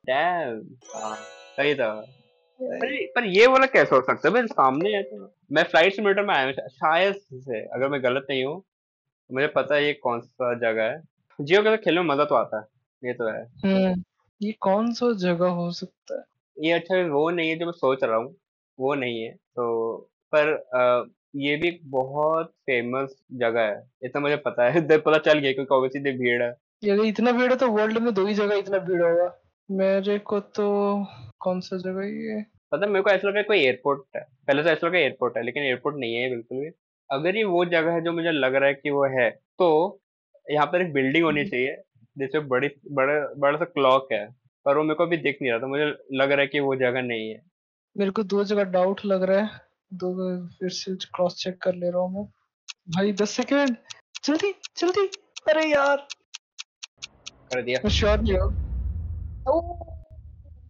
डैम 0.07 0.61
हाँ, 0.95 1.15
सही 1.57 1.75
था। 1.75 1.91
अरे 2.61 3.07
पर 3.07 3.25
ये 3.25 3.47
वाला 3.47 3.67
कैसे 3.67 3.97
हो 3.97 4.03
सकता 4.03 4.39
है? 4.39 4.47
सामने 4.47 4.91
है 4.91 5.03
तो। 5.03 5.33
मैं 5.53 5.63
फ़्लाइट 5.63 5.95
सिमुलेटर 5.95 6.23
में 6.23 6.35
आया 6.35 6.47
हूँ 6.47 6.53
शायद 6.53 7.15
से 7.35 7.61
अगर 7.67 7.89
मैं 7.89 8.03
गलत 8.05 8.27
नहीं 8.31 8.45
हूँ। 8.45 8.63
मुझे 9.33 9.47
पता 9.47 9.75
है 9.75 9.85
ये 9.87 9.93
कौन 9.93 10.21
सा 10.21 10.55
जगह 10.55 10.83
है। 10.83 11.03
जियो 11.41 11.63
के 11.63 11.69
साथ 11.69 11.77
खेलने 11.77 12.01
में 12.01 12.09
मज़ा 12.09 12.25
तो 12.25 12.35
आता 12.35 12.59
है 12.59 12.65
ये 13.03 13.13
तो 13.13 13.29
है। 13.29 13.43
हम्म 13.65 14.03
ये 14.41 14.53
कौन 14.61 14.93
सा 14.93 15.13
जगह 15.13 15.49
हो 15.49 15.71
सकता 15.71 16.19
है? 16.19 16.25
ये 16.57 16.73
अच्छा 16.73 16.97
वो 17.09 17.29
नहीं 17.31 17.51
है 17.51 17.57
जो 17.59 17.67
मैं 17.67 17.73
सोच 17.73 18.05
रहा 18.05 18.17
हूँ 18.17 18.35
वो 18.79 18.95
नहीं 18.95 19.23
है। 19.23 19.33
तो 19.33 19.97
पर 20.33 20.53
अ, 20.53 21.11
ये 21.37 21.57
भी 21.57 21.69
एक 21.69 21.81
बहुत 21.91 22.51
फ़ेमस 22.67 23.17
जगह 23.33 23.61
है 23.63 23.83
इतना 24.05 24.21
मुझे 24.21 24.37
पता 24.37 24.65
है 24.65 24.79
इधर 24.85 24.99
पता 25.01 25.19
चल 25.19 25.39
गया 25.39 25.53
क्योंकि 25.53 25.75
ऑब्वियसली 25.75 26.13
भीड़ 26.19 26.43
है। 26.43 26.55
यदि 26.85 27.09
इतना 27.09 27.33
भीड़ 27.33 27.51
है 27.53 27.57
तो 27.59 27.69
वर्ल्ड 27.69 27.99
में 27.99 28.13
दो 28.15 28.27
ही 28.27 28.35
जगह 28.35 28.57
इतना 28.57 28.79
भीड़ 28.79 29.03
होगा। 29.03 29.39
मेरे 29.71 30.19
को 30.19 30.41
तो 30.41 30.67
कौन 31.41 31.61
सा 31.61 31.77
जगह 31.77 32.05
ये? 32.07 32.43
पता 32.73 32.87
है 32.87 32.93
मेरे 32.93 33.03
को 33.03 33.11
ऐसा 33.11 33.29
लगा 33.29 33.43
कोई 33.43 33.59
एयरपोर्ट 33.59 34.03
है। 34.17 34.23
पहले 34.47 34.63
तो 34.63 34.69
ऐसा 34.69 34.87
लगा 34.87 34.99
एयरपोर्ट 34.99 35.37
है 35.37 35.43
लेकिन 35.43 35.63
एयरपोर्ट 35.63 35.97
नहीं 35.97 36.15
है 36.15 36.29
बिल्कुल 36.31 36.59
भी। 36.59 36.71
अगर 37.11 37.37
ये 37.37 37.45
वो 37.45 37.65
जगह 37.65 37.93
है 37.93 38.01
जो 38.01 38.13
मुझे 38.13 38.31
लग 38.31 38.55
रहा 38.55 38.69
है 38.69 38.75
कि 38.75 38.91
वो 38.91 39.05
है 39.19 39.31
तो 39.59 39.69
यहाँ 40.47 40.67
पर 40.67 40.83
एक 40.83 40.93
बिल्डिंग 40.93 41.25
होनी 41.25 41.45
चाहिए 41.45 41.77
जिसमें 42.17 42.49
बड़ी 42.49 42.69
बड़ा 42.93 43.15
बड़ा 43.39 43.59
सा 43.59 43.65
क्लॉक 43.65 44.09
है। 44.13 44.27
पर 44.67 44.77
वो 44.77 44.83
मेरे 44.83 44.95
को 44.95 45.05
अभी 45.05 45.17
दिख 45.17 45.39
नहीं 45.43 45.51
रहा 45.51 45.61
था 45.61 45.67
मुझे 45.67 45.85
लग 46.13 46.31
रहा 46.33 46.41
है 46.41 46.47
कि 46.47 46.61
वो 46.61 46.75
जगह 46.77 47.03
नहीं 47.03 47.29
है। 47.31 47.41
मेरे 47.97 48.11
को 48.11 48.23
दो 48.25 48.45
जगह 48.45 48.65
डाउट 48.71 49.05
लग 49.05 49.23
रहा 49.23 49.41
है। 49.41 49.61
दो 49.93 50.13
फिर 50.61 50.71
से 50.71 50.95
क्रॉस 51.15 51.35
चेक 51.43 51.61
कर 51.63 51.75
ले 51.75 51.91
रहा 51.91 52.01
हूँ 52.01 52.13
मैं। 52.15 52.25
भाई 52.95 53.13
दस 53.13 53.31
सेकेंड 53.31 53.77
जल्दी 54.25 54.53
जल्दी 54.77 55.07
अरे 55.51 55.67
यार। 55.67 56.07
कर 57.53 57.63
दिया। 57.63 57.81
मैं 57.85 57.91
श्योर 57.91 58.21
नहीं 58.21 58.39
हूँ। 58.39 58.51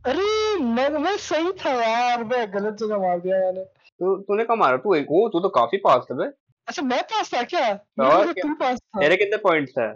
अरे 0.04 0.58
मैं 0.64 0.88
मैं 0.98 1.16
सही 1.18 1.52
था 1.60 1.70
यार। 1.72 2.24
मैं 2.24 2.46
गलत 2.54 2.76
जगह 2.80 2.98
मार 2.98 3.20
दिया 3.20 3.38
मैंने। 3.38 3.64
तू 3.64 4.16
तूने 4.18 4.44
कहाँ 4.44 4.56
मारा? 4.56 4.76
तू 4.76 4.94
एक 4.94 5.10
ओ 5.10 5.28
तू 5.28 5.40
तो 5.40 5.48
काफ़ी 5.48 5.78
पास 5.78 6.04
था 6.10 6.14
बे 6.14 6.24
अच्छा 6.68 6.82
मैं 6.82 7.02
पास 7.02 7.32
था 7.34 7.42
क्या? 7.42 7.68
और 8.04 8.32
तू 8.32 8.54
पास 8.54 8.78
था। 8.78 9.00
तेरे 9.00 9.16
कितने 9.16 9.36
पॉइंट्स 9.38 9.78
है? 9.78 9.88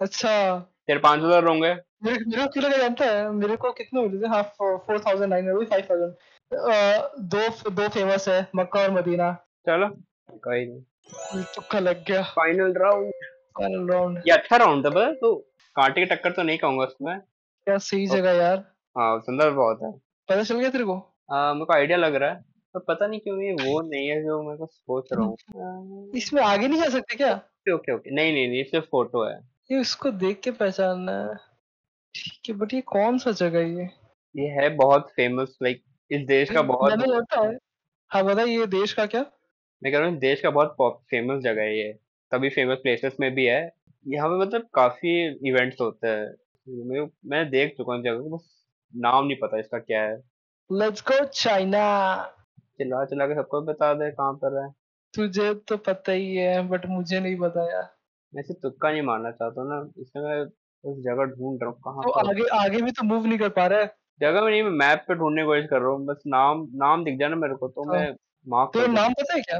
अच्छा। 0.00 0.58
तेरे 0.86 0.98
पाँच 0.98 1.20
हज़ार 1.20 1.44
होंगे। 1.44 1.74
मेरे 2.02 2.24
मेरे 2.24 2.42
को 2.42 2.48
क्यों 2.48 2.64
लगा 2.64 2.76
जानता 2.76 3.04
है? 3.04 3.30
मेरे 3.32 3.56
को 3.56 3.72
कितने 3.72 4.02
मिले 4.02 4.20
थे? 4.22 4.28
हाँ 4.28 4.42
four 4.58 4.98
thousand 5.06 5.32
nine 5.32 5.64
five 5.64 5.86
thousand 5.90 6.14
दो 7.32 7.70
दो 7.70 7.88
फ़ेमस 7.88 8.28
है 8.28 8.40
मक्का 8.56 8.80
और 8.80 8.90
मदीना. 8.90 9.32
चलो। 9.66 9.88
कोई 10.38 10.66
नहीं। 10.66 11.42
तुक्का 11.54 11.78
लग 11.80 12.04
गया. 12.04 12.22
फाइनल 12.36 12.72
राउंड 12.78 13.12
फाइनल 13.58 13.90
राउंड 13.92 14.18
ये 14.18 14.32
अच्छा 14.32 14.56
राउंड 14.56 14.84
था 14.86 14.90
पता 14.90 15.12
तो 15.12 15.34
कांटे 15.76 16.00
की 16.00 16.14
टक्कर 16.14 16.32
तो 16.32 16.42
नहीं 16.42 16.58
कहूँगा 16.58 16.84
उसमें। 16.84 17.18
क्या 17.18 17.78
सही 17.78 18.06
जगह 18.06 18.32
यार. 18.32 18.64
हाँ 18.96 19.18
सुंदर 19.20 19.50
बहुत 19.50 19.82
है। 19.82 19.90
पता 20.28 20.42
चल 20.42 20.58
गया 20.60 20.70
तेरे 20.70 20.84
को? 20.84 20.94
आ, 21.32 21.52
मेरे 21.54 21.64
को 21.64 21.72
आइडिया 21.72 21.98
लग 21.98 22.14
रहा 22.14 22.30
है 22.30 22.44
पर 22.74 22.80
पता 22.88 23.06
नहीं 23.06 23.20
क्यों 23.20 23.40
ये 23.42 23.52
वो 23.52 23.80
नहीं 23.80 24.08
है 24.08 24.22
जो 24.24 24.42
मैं 24.42 24.56
को 24.56 24.66
सोच 24.66 25.08
रहा 25.12 25.24
हूँ। 25.24 26.10
इसमें 26.16 26.42
आगे 26.42 26.68
नहीं 26.68 26.82
जा 26.82 26.88
सकते 26.88 27.16
क्या? 27.16 27.32
ओके 27.74 27.92
ओके 27.92 28.10
नहीं 28.10 28.32
नहीं 28.32 28.48
नहीं 28.48 28.64
सिर्फ़ 28.64 28.86
फ़ोटो 28.86 29.24
है। 29.24 29.38
ये 29.70 29.80
इसको 29.80 30.10
देख 30.10 30.40
के 30.40 30.50
पहचानना 30.50 31.12
है। 31.12 31.49
ठीक 32.14 32.48
है 32.48 32.54
बट 32.54 32.74
ये 32.74 32.80
कौन 32.80 33.18
सा 33.18 33.30
जगह 33.32 33.58
है 33.58 33.70
ये? 33.70 33.88
ये 34.34 34.46
है 34.50 34.68
बहुत 34.76 35.10
फ़ेमस 35.10 35.56
लाइक 35.62 35.82
इस 36.10 36.26
देश 36.26 36.50
का 36.50 36.62
बहुत 36.62 36.92
मैंने 36.92 37.06
लगता 37.06 37.40
है। 37.40 37.56
हाँ 38.10 38.24
बता 38.24 38.42
ये 38.42 38.66
देश 38.66 38.92
का 38.92 39.06
क्या? 39.06 39.20
मैं 39.82 39.92
कह 39.92 39.98
रहा 39.98 40.08
हूँ 40.08 40.16
देश 40.18 40.40
का 40.40 40.50
बहुत 40.50 40.76
फ़ेमस 41.10 41.42
जगह 41.42 41.62
है 41.62 41.78
ये। 41.78 41.92
तभी 42.32 42.48
फ़ेमस 42.50 42.78
प्लेसेस 42.82 43.16
में 43.20 43.30
भी 43.34 43.44
है। 43.46 43.60
यहाँ 44.06 44.28
पे 44.28 44.38
मतलब 44.40 44.68
काफ़ी 44.74 45.12
इवेंट्स 45.48 45.80
होते 45.80 46.08
हैं। 46.08 46.26
मैं 46.88 47.06
मैं 47.26 47.48
देख 47.50 47.74
चुका 47.76 47.94
हूँ 47.94 48.02
जगह 48.02 48.20
को 48.20 48.36
बस 48.36 48.48
नाम 48.94 49.26
नहीं 49.26 49.36
पता 49.42 49.58
इसका 49.58 49.78
क्या 49.78 50.02
है। 50.02 50.16
लेट्स 50.70 51.02
गो 51.02 51.24
चाइना 51.24 51.84
चिल्ला 52.78 53.04
चिल्ला 53.04 53.26
के 53.26 53.34
सबको 53.34 53.60
बता 53.62 53.92
दे 53.94 54.10
कहाँ 54.10 54.32
पर 54.34 54.62
है। 54.62 54.68
तुझे 55.14 55.52
तो 55.68 55.76
पता 55.76 56.12
ही 56.12 56.34
है 56.36 56.68
बट 56.68 56.86
मुझे 56.86 57.20
नहीं 57.20 57.36
पता 57.36 57.70
यार। 57.72 57.88
मैं 58.32 58.42
सिर्फ़ 58.42 58.60
तुक्का 58.62 58.90
नहीं 58.92 59.02
मारना 59.02 59.30
चाहता 59.30 59.60
हूँ 59.60 59.68
ना। 59.70 59.80
इसमें 59.98 60.22
मैं 60.22 60.44
उस 60.84 60.98
जगह 60.98 61.24
ढूंढ 61.26 61.62
रहा 61.62 61.70
हूँ 61.70 61.78
कहाँ 61.80 62.02
तो 62.04 62.10
आगे 62.20 62.46
आगे 62.56 62.82
भी 62.82 62.90
तो 62.90 63.04
मूव 63.04 63.26
नहीं 63.26 63.38
कर 63.38 63.48
पा 63.48 63.66
रहा 63.66 63.80
है। 63.80 63.94
जगह 64.20 64.42
में 64.42 64.50
नहीं 64.50 64.62
मैं 64.62 64.70
मैप 64.70 65.04
पे 65.08 65.14
ढूँढने 65.14 65.42
की 65.42 65.46
कोशिश 65.46 65.66
कर 65.70 65.80
रहा 65.80 65.90
हूँ 65.90 66.04
बस 66.06 66.22
नाम 66.26 66.66
नाम 66.74 67.04
दिख 67.04 67.18
जाए 67.18 67.28
ना 67.28 67.36
मेरे 67.36 67.54
को 67.54 67.68
तो 67.68 67.84
हाँ। 67.84 68.00
मैं 68.00 68.14
मार्क 68.46 68.70
तो 68.74 68.86
नाम 68.86 69.12
पता 69.12 69.34
है 69.34 69.40
क्या? 69.40 69.58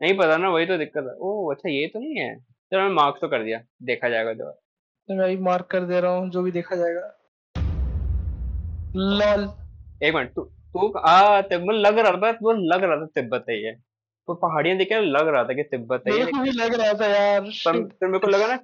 नहीं 0.00 0.16
पता 0.18 0.36
ना 0.36 0.48
वही 0.48 0.66
तो 0.66 0.78
दिक्कत 0.78 1.04
है। 1.04 1.14
ओह 1.20 1.52
अच्छा 1.54 1.68
ये 1.68 1.86
तो 1.86 2.00
नहीं 2.00 2.16
है। 2.16 2.34
चलो 2.38 2.80
मैं 2.80 2.90
मार्क्स 2.90 3.20
तो 3.20 3.28
कर 3.28 3.42
दिया। 3.44 3.60
देखा 3.82 4.08
जाएगा 4.08 4.32
जो 4.32 4.46
है। 4.46 4.52
तो 4.52 5.14
मैं 5.14 5.36
मार्क 5.40 5.66
कर 5.66 5.84
दे 5.84 6.00
रहा 6.00 6.12
हूँ 6.12 6.30
जो 6.30 6.42
भी 6.42 6.50
देखा 6.50 6.76
जाएगा। 6.76 7.10
लॉल 8.96 9.48
एक 10.02 10.14
मिनट 10.14 10.32
तू 10.34 10.42
तू 10.42 10.92
आ 10.98 11.40
तिब्बत 11.42 11.74
लग 11.76 11.98
रहा 11.98 12.12
था 12.22 12.38
वो 12.42 12.52
लग 12.52 12.84
रहा 12.84 12.96
था 12.96 13.06
तिब्बत 13.14 13.44
है 13.50 13.62
ये। 13.64 13.72
तो 14.28 14.34
पहाड़ियाँ 14.34 14.76
देख 14.78 14.92
लग 14.92 15.28
रहा 15.28 15.44
था 15.44 15.54
कि 15.54 15.62
तिब्बत 15.62 16.04
है 16.06 16.12
मेरे 16.12 16.32
को 16.32 16.40
भी 16.40 16.50
लग 16.52 16.74
रहा 16.74 16.92
था 16.92 17.06
यार 17.06 17.40
पर 17.66 17.76
मेरे 18.02 18.18
को 18.18 18.26
लगा 18.26 18.46
ना 18.46 18.56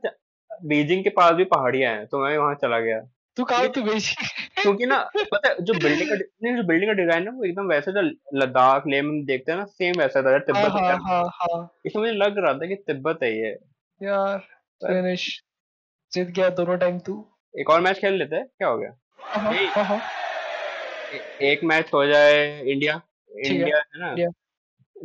बीजिंग 0.64 1.04
के 1.04 1.10
पास 1.10 1.32
भी 1.32 1.44
पहाड़ियाँ 1.44 1.94
हैं 1.94 2.06
तो 2.06 2.24
मैं 2.24 2.38
वहाँ 2.38 2.54
चला 2.54 2.78
गया। 2.80 3.00
तू 3.36 3.44
कहा 3.44 3.66
तू 3.66 3.82
बेची 3.82 4.14
क्योंकि 4.62 4.86
ना 4.86 5.10
पता 5.16 5.48
है 5.48 5.54
जो 5.60 5.74
बिल्डिंग 5.74 6.08
का 6.10 6.14
नहीं 6.14 6.56
जो 6.56 6.62
बिल्डिंग 6.62 6.90
का 6.90 6.92
डिज़ाइन 6.92 7.22
है 7.22 7.30
वो 7.30 7.44
एकदम 7.44 7.66
वैसे 7.66 7.92
जो 7.92 8.00
लद्दाख 8.34 8.86
लेह 8.86 9.02
में 9.02 9.24
देखते 9.24 9.52
हैं 9.52 9.58
ना 9.58 9.64
सेम 9.64 9.94
वैसा 9.98 10.22
था 10.22 10.30
हाँ 10.30 10.40
तिब्बत 10.40 10.70
हाँ 10.70 10.80
है 10.80 10.96
हाँ 10.96 11.22
हाँ। 11.24 11.80
इसमें 11.86 12.02
मुझे 12.02 12.12
लग 12.12 12.38
रहा 12.38 12.54
था 12.54 12.66
कि 12.66 12.74
तिब्बत 12.74 13.18
है 13.22 13.38
ये। 13.38 13.50
यार 14.02 14.38
फिनिश 14.80 15.44
जीत 16.12 16.28
गया 16.28 16.48
दोनों 16.50 16.76
टाइम 16.78 16.98
तू। 16.98 17.26
एक 17.60 17.70
और 17.70 17.80
मैच 17.80 17.98
खेल 17.98 18.14
लेते 18.14 18.36
हैं 18.36 18.46
क्या 18.46 18.68
हो 18.68 18.78
गया? 18.78 18.94
हाँ। 19.20 19.84
हाँ 19.84 20.00
एक 21.42 21.60
मैच 21.64 21.90
हो 21.94 22.06
जाए 22.06 22.62
इंडिया। 22.62 23.00
इंडिया 23.46 23.76
है 23.76 24.00
ना? 24.00 24.32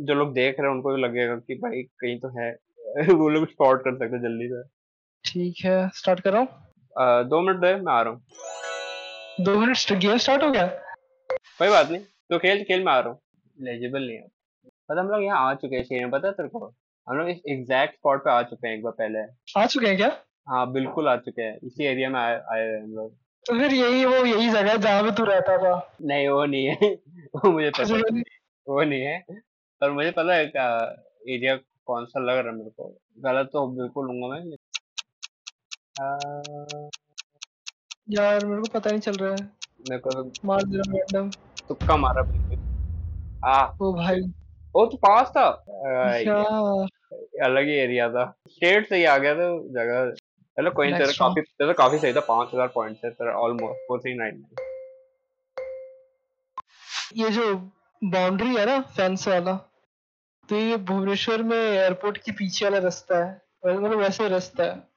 जो 0.00 0.14
लोग 0.14 0.32
देख 0.32 0.56
रहे 0.60 0.68
हैं 0.68 0.74
उनको 0.76 0.94
भी 0.94 1.02
लगेगा 1.02 1.36
कि 1.36 1.54
भाई 1.54 1.82
कहीं 1.82 2.20
तो 2.20 2.28
है। 2.28 2.58
वो 3.14 3.28
लोग 3.28 3.48
स्पॉट 3.50 3.80
कर 3.80 3.94
सकते 3.94 4.16
हैं 4.16 4.22
जल्दी 4.22 4.48
से। 4.48 4.75
ठीक 5.26 5.56
है 5.64 5.88
स्टार्ट 5.88 6.20
कर 6.20 6.32
रहा 6.32 6.40
हूँ? 6.40 6.48
दो 7.28 7.40
मिनट 7.40 7.56
दे 7.56 7.74
मैं 7.74 7.92
आ 7.92 8.02
रहा 8.02 8.12
हूँ। 8.12 8.22
दो 9.44 9.58
मिनट 9.58 9.92
गेम 9.92 10.16
स्टार्ट 10.16 10.42
हो 10.42 10.50
गया? 10.50 10.66
कोई 11.58 11.68
बात 11.68 11.90
नहीं 11.90 12.02
तो 12.30 12.38
खेल 12.38 12.62
खेल 12.64 12.84
में 12.84 12.92
आ 12.92 12.98
रहा 12.98 13.08
हूँ। 13.08 13.18
एलिजिबल 13.68 14.02
नहीं 14.02 14.16
है। 14.16 14.26
पता 14.66 15.00
हम 15.00 15.08
लोग 15.08 15.24
यहाँ 15.24 15.50
आ 15.50 15.54
चुके 15.54 15.76
हैं 15.76 15.82
सीन 15.82 16.10
पता 16.10 16.26
है 16.28 16.32
तेरे 16.32 16.48
को? 16.48 16.74
हम 17.08 17.16
लोग 17.16 17.28
इस 17.28 17.40
एग्जैक्ट 17.48 17.94
स्पॉट 17.94 18.24
पे 18.24 18.30
आ 18.30 18.42
चुके 18.42 18.68
हैं 18.68 18.74
एक 18.76 18.82
बार 18.82 18.92
पहले। 18.92 19.18
आ 19.60 19.66
चुके 19.66 19.86
हैं 19.86 19.96
क्या? 19.96 20.16
हाँ 20.48 20.72
बिल्कुल 20.72 21.08
आ 21.08 21.16
चुके 21.16 21.42
हैं। 21.42 21.58
इसी 21.64 21.84
एरिया 21.84 22.10
में 22.10 22.20
आए 22.20 22.34
आए 22.52 22.60
हैं 22.60 22.82
हम 22.82 22.90
लोग। 22.90 23.14
तो 23.46 23.58
फिर 23.58 23.74
यही 23.74 24.04
वो 24.04 24.14
यही 24.26 24.48
जगह 24.50 24.70
है 24.72 24.78
जहाँ 24.78 25.02
पे 25.02 25.10
तू 25.10 25.24
रहता 25.24 25.58
था। 25.58 25.92
नहीं 26.02 26.28
वो 26.28 26.44
नहीं 26.44 26.66
है। 26.66 26.74
वो 27.36 27.50
मुझे 27.52 27.70
पता 27.70 27.96
नहीं- 27.96 28.24
वो 28.68 28.82
नहीं 28.82 29.02
है। 29.02 29.24
पर 29.80 29.90
मुझे 29.90 30.10
पता 30.10 30.34
है 30.34 30.44
एरिया 31.34 31.56
कौन 31.86 32.04
सा 32.04 32.20
लग 32.20 32.38
रहा 32.38 32.52
है 32.52 32.58
मेरे 32.58 32.70
को। 32.70 32.98
गलत 33.18 33.50
तो 33.52 33.66
बिल्कुल 33.66 34.06
लूँगा 34.06 34.28
मैं 34.28 34.56
यार 38.10 38.44
मेरे 38.46 38.60
को 38.62 38.68
पता 38.72 38.90
नहीं 38.90 39.00
चल 39.00 39.12
रहा 39.12 39.30
है। 39.30 39.44
मेरे 39.90 39.98
को 39.98 40.10
तो 40.12 40.22
मार 40.44 40.62
दे 40.64 40.76
रहा 40.76 40.92
रैंडम 40.92 41.30
तुक्का 41.68 41.96
मारा 41.96 42.22
बिल्कुल 42.22 42.56
आ। 43.42 43.62
ओ 43.82 43.92
भाई। 43.94 44.20
वो 44.74 44.84
तो 44.86 44.96
पास 44.96 45.28
था? 45.30 45.46
अलग 47.44 47.66
ही 47.66 47.74
एरिया 47.74 48.08
था। 48.10 48.24
स्टेट 48.48 48.88
से 48.88 48.96
ही 48.96 49.04
आ 49.04 49.16
गया 49.18 49.34
था 49.34 49.48
जगह। 49.74 50.10
चलो 50.56 50.70
कोई 50.70 50.92
तेरा 50.92 51.12
काफ़ी 51.12 51.42
तेरा 51.42 51.72
काफ़ी 51.72 51.98
सही 51.98 52.12
था 52.12 52.20
पाँच 52.28 52.48
हज़ार 52.54 52.68
पॉइंट 52.74 52.96
से 52.96 53.10
तेरा 53.10 53.32
ऑलमोस्ट 53.38 53.86
फोर 53.88 54.00
थ्री 54.00 54.14
नाइन 54.14 54.44
ये 57.16 57.30
जो 57.30 57.54
बाउंड्री 58.02 58.54
है 58.56 58.66
ना 58.66 58.80
फेंस 58.96 59.26
वाला 59.28 59.54
तो 60.48 60.56
ये 60.56 60.76
भुवनेश्वर 60.88 61.42
में 61.42 61.56
एयरपोर्ट 61.56 62.18
के 62.18 62.32
पीछे 62.32 62.64
वाला 62.64 62.78
रास्ता 62.78 63.24
है। 63.24 63.30
मतलब 63.66 63.98
वैसे 63.98 64.28
रास्ता 64.28 64.64
है। 64.64 64.95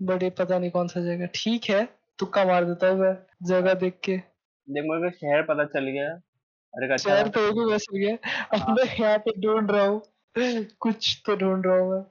बट 0.00 0.22
ये 0.22 0.30
पता 0.30 0.58
नहीं 0.58 0.70
कौन 0.70 0.88
सा 0.88 1.00
जगह। 1.00 1.28
ठीक 1.34 1.64
है 1.70 1.84
तुक्का 2.18 2.44
मार 2.44 2.64
देता 2.64 2.88
हूँ 2.88 2.98
मैं 3.00 3.14
जगह 3.46 3.74
देख 3.74 3.98
के। 4.04 4.16
देख 4.16 4.84
मेरे 4.84 5.00
को 5.02 5.16
शहर 5.16 5.42
पता 5.42 5.64
चल 5.64 5.86
गया। 5.88 6.10
अरे 6.74 6.92
अच्छा 6.92 7.08
शहर 7.08 7.28
तो 7.28 7.40
एक 7.40 7.54
ही 7.54 7.64
बस 7.72 7.86
गया 7.92 8.14
अब 8.54 8.70
मैं 8.70 8.84
यहाँ 9.00 9.18
पे 9.18 9.40
ढूंढ 9.40 9.70
रहा 9.70 9.84
हूँ। 9.86 10.00
कुछ 10.80 11.22
तो 11.26 11.36
ढूंढ 11.36 11.66
रहा 11.66 11.78
हूँ 11.78 11.90
मैं। 11.92 12.04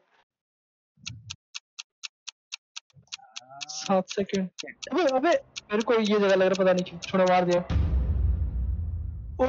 सात 3.70 4.10
सेकंड 4.10 4.50
अबे 4.92 5.04
अबे 5.18 5.30
मेरे 5.30 5.82
को 5.82 5.94
ये 5.94 6.20
जगह 6.20 6.36
लग 6.36 6.48
रहा 6.48 6.64
पता 6.64 6.74
नहीं 6.74 6.86
क्यों। 6.86 7.00
छोड़ा 7.00 7.26
मार 7.26 7.46
दिया। 7.46 7.60
ओ 9.40 9.46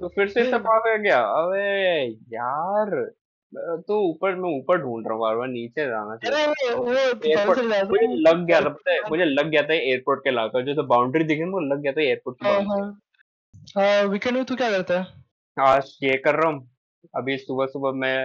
तो 0.00 0.08
फिर 0.08 0.28
से 0.28 0.42
पास 0.58 0.82
हो 0.86 0.98
गया। 1.02 1.18
अबे 1.20 2.04
यार। 2.34 2.94
तो 3.52 4.00
ऊपर 4.00 4.34
मैं 4.34 4.50
ऊपर 4.58 4.78
ढूंढ 4.82 5.06
रहा 5.06 5.14
हूँ 5.14 5.20
बार 5.20 5.36
बार 5.36 5.48
नीचे 5.48 5.86
जाना 5.86 6.16
चाहिए। 6.16 6.44
अरे 6.44 6.74
वो 6.74 6.84
मुझे 6.84 8.06
लग 8.16 8.44
गया 8.46 8.60
था 8.60 8.68
पता 8.68 8.92
है 8.92 9.00
मुझे 9.10 9.24
लग 9.24 9.48
गया 9.50 9.62
था 9.62 9.74
एयरपोर्ट 9.74 10.20
के 10.24 10.30
इलाका 10.30 10.60
जो 10.60 10.74
तो 10.74 10.82
बाउंड्री 10.82 11.24
दिखी 11.24 11.44
मुझे 11.44 11.66
लग 11.66 11.80
गया 11.80 11.92
था 11.92 12.02
एयरपोर्ट 12.02 12.38
की 12.42 12.48
हाँ 12.48 12.62
हाँ। 12.62 13.00
हाँ 13.76 14.02
वीकेंड 14.04 14.36
में 14.36 14.44
तू 14.44 14.56
क्या 14.56 14.70
करता 14.70 15.00
है? 15.00 15.06
आज 15.56 15.98
ये 16.02 16.16
कर 16.16 16.34
रहा 16.34 16.50
हूँ 16.50 16.70
अभी 17.16 17.36
सुबह 17.38 17.66
सुबह 17.66 17.92
मैं 17.92 18.16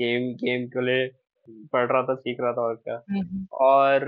गेम 0.00 0.32
गेम 0.34 0.66
के 0.68 0.84
लिए 0.86 1.10
पढ़ 1.72 1.86
रहा 1.92 2.02
था 2.02 2.14
सीख 2.14 2.40
रहा 2.40 2.52
था 2.52 2.60
और 2.60 2.74
क्या। 2.74 2.94
हम्म, 3.10 3.46
और 3.52 4.04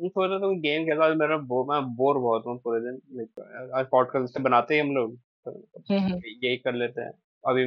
सोच 0.00 0.30
रहा 0.30 0.38
था 0.38 0.52
गेम 0.60 0.84
खेल 0.84 0.98
रहा 0.98 1.08
मेरा 1.14 1.36
बो, 1.36 1.64
मैं 1.64 1.80
बोर 1.96 2.18
बहुत 2.18 2.46
हूँ 2.46 2.58
पूरे 2.64 2.80
दिन 2.80 3.70
आज 3.74 3.86
पॉडकास्ट 3.90 4.40
बनाते 4.40 4.74
ही 4.74 4.80
हम 4.80 4.94
लोग 4.94 5.16
तो 5.16 5.50
हम्म, 5.90 6.00
हम्म। 6.00 6.20
यही 6.44 6.56
कर 6.56 6.74
लेते 6.74 7.00
हैं। 7.00 7.12
अभी 7.44 7.66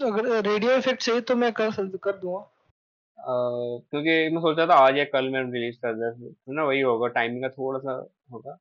अगर 0.00 0.48
रेडियो 0.48 0.72
इफ़ेक्ट 0.76 1.02
चाहिए 1.02 1.20
तो 1.20 1.34
मैं 1.36 1.52
कर 1.52 1.70
सक- 1.72 1.98
कर 2.02 2.16
दूँगा। 2.16 2.38
अ, 2.38 3.82
क्योंकि 3.90 4.28
मैं 4.30 4.40
सोच 4.40 4.56
रहा 4.58 4.66
था 4.66 4.74
आज 4.74 4.96
या 4.96 5.04
कल 5.04 5.28
मैं 5.28 5.42
रिलीज़ 5.52 5.76
कर 5.76 5.94
दे 5.94 6.10
तो 6.30 6.52
ना? 6.52 6.64
वही 6.64 6.80
होगा 6.80 7.08
टाइमिंग 7.08 7.42
का 7.42 7.48
थोड़ा 7.48 7.78
सा 7.78 8.08
होगा। 8.32 8.58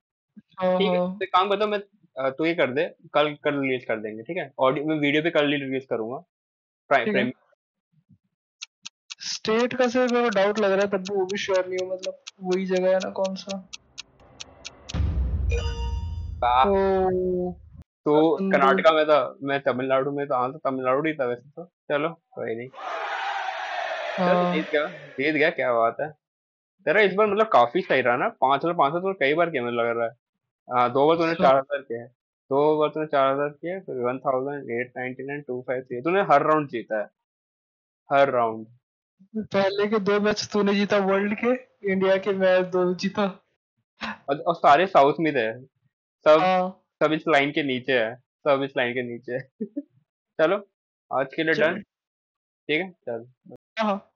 हाँ 0.59 0.77
ठीक 0.79 0.91
है 0.91 0.97
हाँ। 0.97 1.17
तो 1.19 1.23
एक 1.23 1.29
काम 1.35 1.49
करता 1.49 1.63
हूँ 1.65 1.71
मैं 1.71 2.31
तू 2.31 2.45
ये 2.45 2.53
कर 2.55 2.71
दे 2.71 2.85
कल 3.13 3.33
कल 3.43 3.59
रिलीज़ 3.59 3.85
कर 3.85 3.99
देंगे 3.99 4.23
ठीक 4.23 4.37
है? 4.37 4.51
ऑडियो 4.59 4.85
मैं 4.85 4.95
वीडियो 4.95 5.23
पे 5.23 5.29
कल 5.29 5.53
ही 5.53 5.57
रिलीज़ 5.57 5.87
करूँगा। 5.87 6.17
प्राइम 6.89 7.05
ठीक 7.05 7.15
है। 7.15 7.21
प्राइम 7.21 7.31
स्टेट 9.21 9.73
का 9.73 9.87
से 9.87 10.07
मेरे 10.07 10.23
को 10.23 10.29
डाउट 10.29 10.59
लग 10.59 10.71
रहा 10.71 10.81
है 10.81 10.87
तब 10.87 10.97
भी 10.97 11.15
वो 11.15 11.25
भी 11.25 11.37
श्योर 11.37 11.67
नहीं 11.67 11.79
हो 11.79 11.93
मतलब 11.93 12.19
वही 12.41 12.65
जगह 12.65 12.93
है 12.93 12.99
ना 12.99 13.09
कौन 13.09 13.35
सा? 13.35 13.69
ओ 16.67 17.64
तो 18.05 18.35
हम्म। 18.35 18.51
कर्नाटका 18.51 18.91
में 18.91 19.05
था 19.05 19.17
मैं 19.43 19.59
तमिलनाडु 19.63 20.11
में 20.11 20.25
था 20.27 20.37
हाँ 20.37 20.51
तो 20.51 20.57
तमिलनाडु 20.59 21.07
ही 21.07 21.13
था 21.13 21.25
वैसे 21.25 21.49
तो। 21.49 21.63
चलो 21.89 22.09
कोई 22.31 22.55
नहीं। 22.55 22.67
चल 22.67 24.23
हाँ। 24.23 24.53
जीत 24.53 24.69
गया 24.71 24.85
जीत 25.17 25.35
गया 25.35 25.49
क्या 25.51 25.71
बात 25.73 25.97
है। 26.01 26.09
तेरा 26.85 27.01
इस 27.01 27.13
बार 27.13 27.27
मतलब 27.27 27.47
काफ़ी 27.53 27.81
सही 27.81 28.01
रहा 28.01 28.15
ना 28.17 28.27
पाँच 28.41 28.61
हज़ार 28.61 28.73
पाँच 28.77 28.93
सौ 28.93 28.99
तो 28.99 29.13
कई 29.19 29.33
बार 29.33 29.49
किया 29.49 29.69
लग 29.71 29.97
रहा 29.97 30.05
है। 30.05 30.11
हाँ 30.67 30.91
दो 30.91 31.07
बार 31.07 31.17
तूने 31.17 31.31
अच्छा। 31.31 31.43
चार 31.43 31.55
हज़ार 31.55 31.81
किया 31.81 32.01
है। 32.01 32.07
दो 32.49 32.77
बार 32.79 32.89
तूने 32.89 33.05
चार 33.07 33.33
हज़ार 33.33 33.49
किया 33.51 33.79
फिर 33.79 33.95
one 34.03 34.17
thousand 34.19 34.69
eight 34.71 34.91
ninety 34.97 35.23
nine 35.23 35.41
two 35.41 35.61
five 35.67 35.81
three 35.81 36.01
तूने 36.01 36.21
हर 36.31 36.43
राउंड 36.43 36.69
जीता 36.69 36.99
है। 36.99 37.09
हर 38.09 38.29
राउंड। 38.31 38.65
पहले 39.35 39.87
के 39.87 39.99
दो 40.01 40.19
मैच 40.19 40.47
तूने 40.53 40.73
जीता 40.75 40.97
वर्ल्ड 41.05 41.33
के 41.43 41.53
इंडिया 41.91 42.17
के 42.17 42.31
मैच 42.33 42.65
दो 42.67 42.93
जीता। 42.93 43.23
और, 44.29 44.37
और 44.37 44.55
सारे 44.55 44.85
साउथ 44.87 45.13
में 45.19 45.33
थे। 45.35 45.51
सब 46.25 46.39
हाँ। 46.39 46.81
सब 47.01 47.13
इस 47.13 47.23
लाइन 47.27 47.51
के 47.51 47.63
नीचे 47.63 47.99
है 47.99 48.15
सब 48.15 48.61
इस 48.63 48.73
लाइन 48.77 48.93
के 48.93 49.01
नीचे 49.03 49.33
है। 49.33 49.49
चलो 50.39 50.57
आज 51.11 51.33
के 51.35 51.43
लिए 51.43 51.53
डन 51.53 51.81
ठीक 52.69 52.81
है 52.81 52.91
चल। 52.91 53.25
हाँ। 53.79 54.14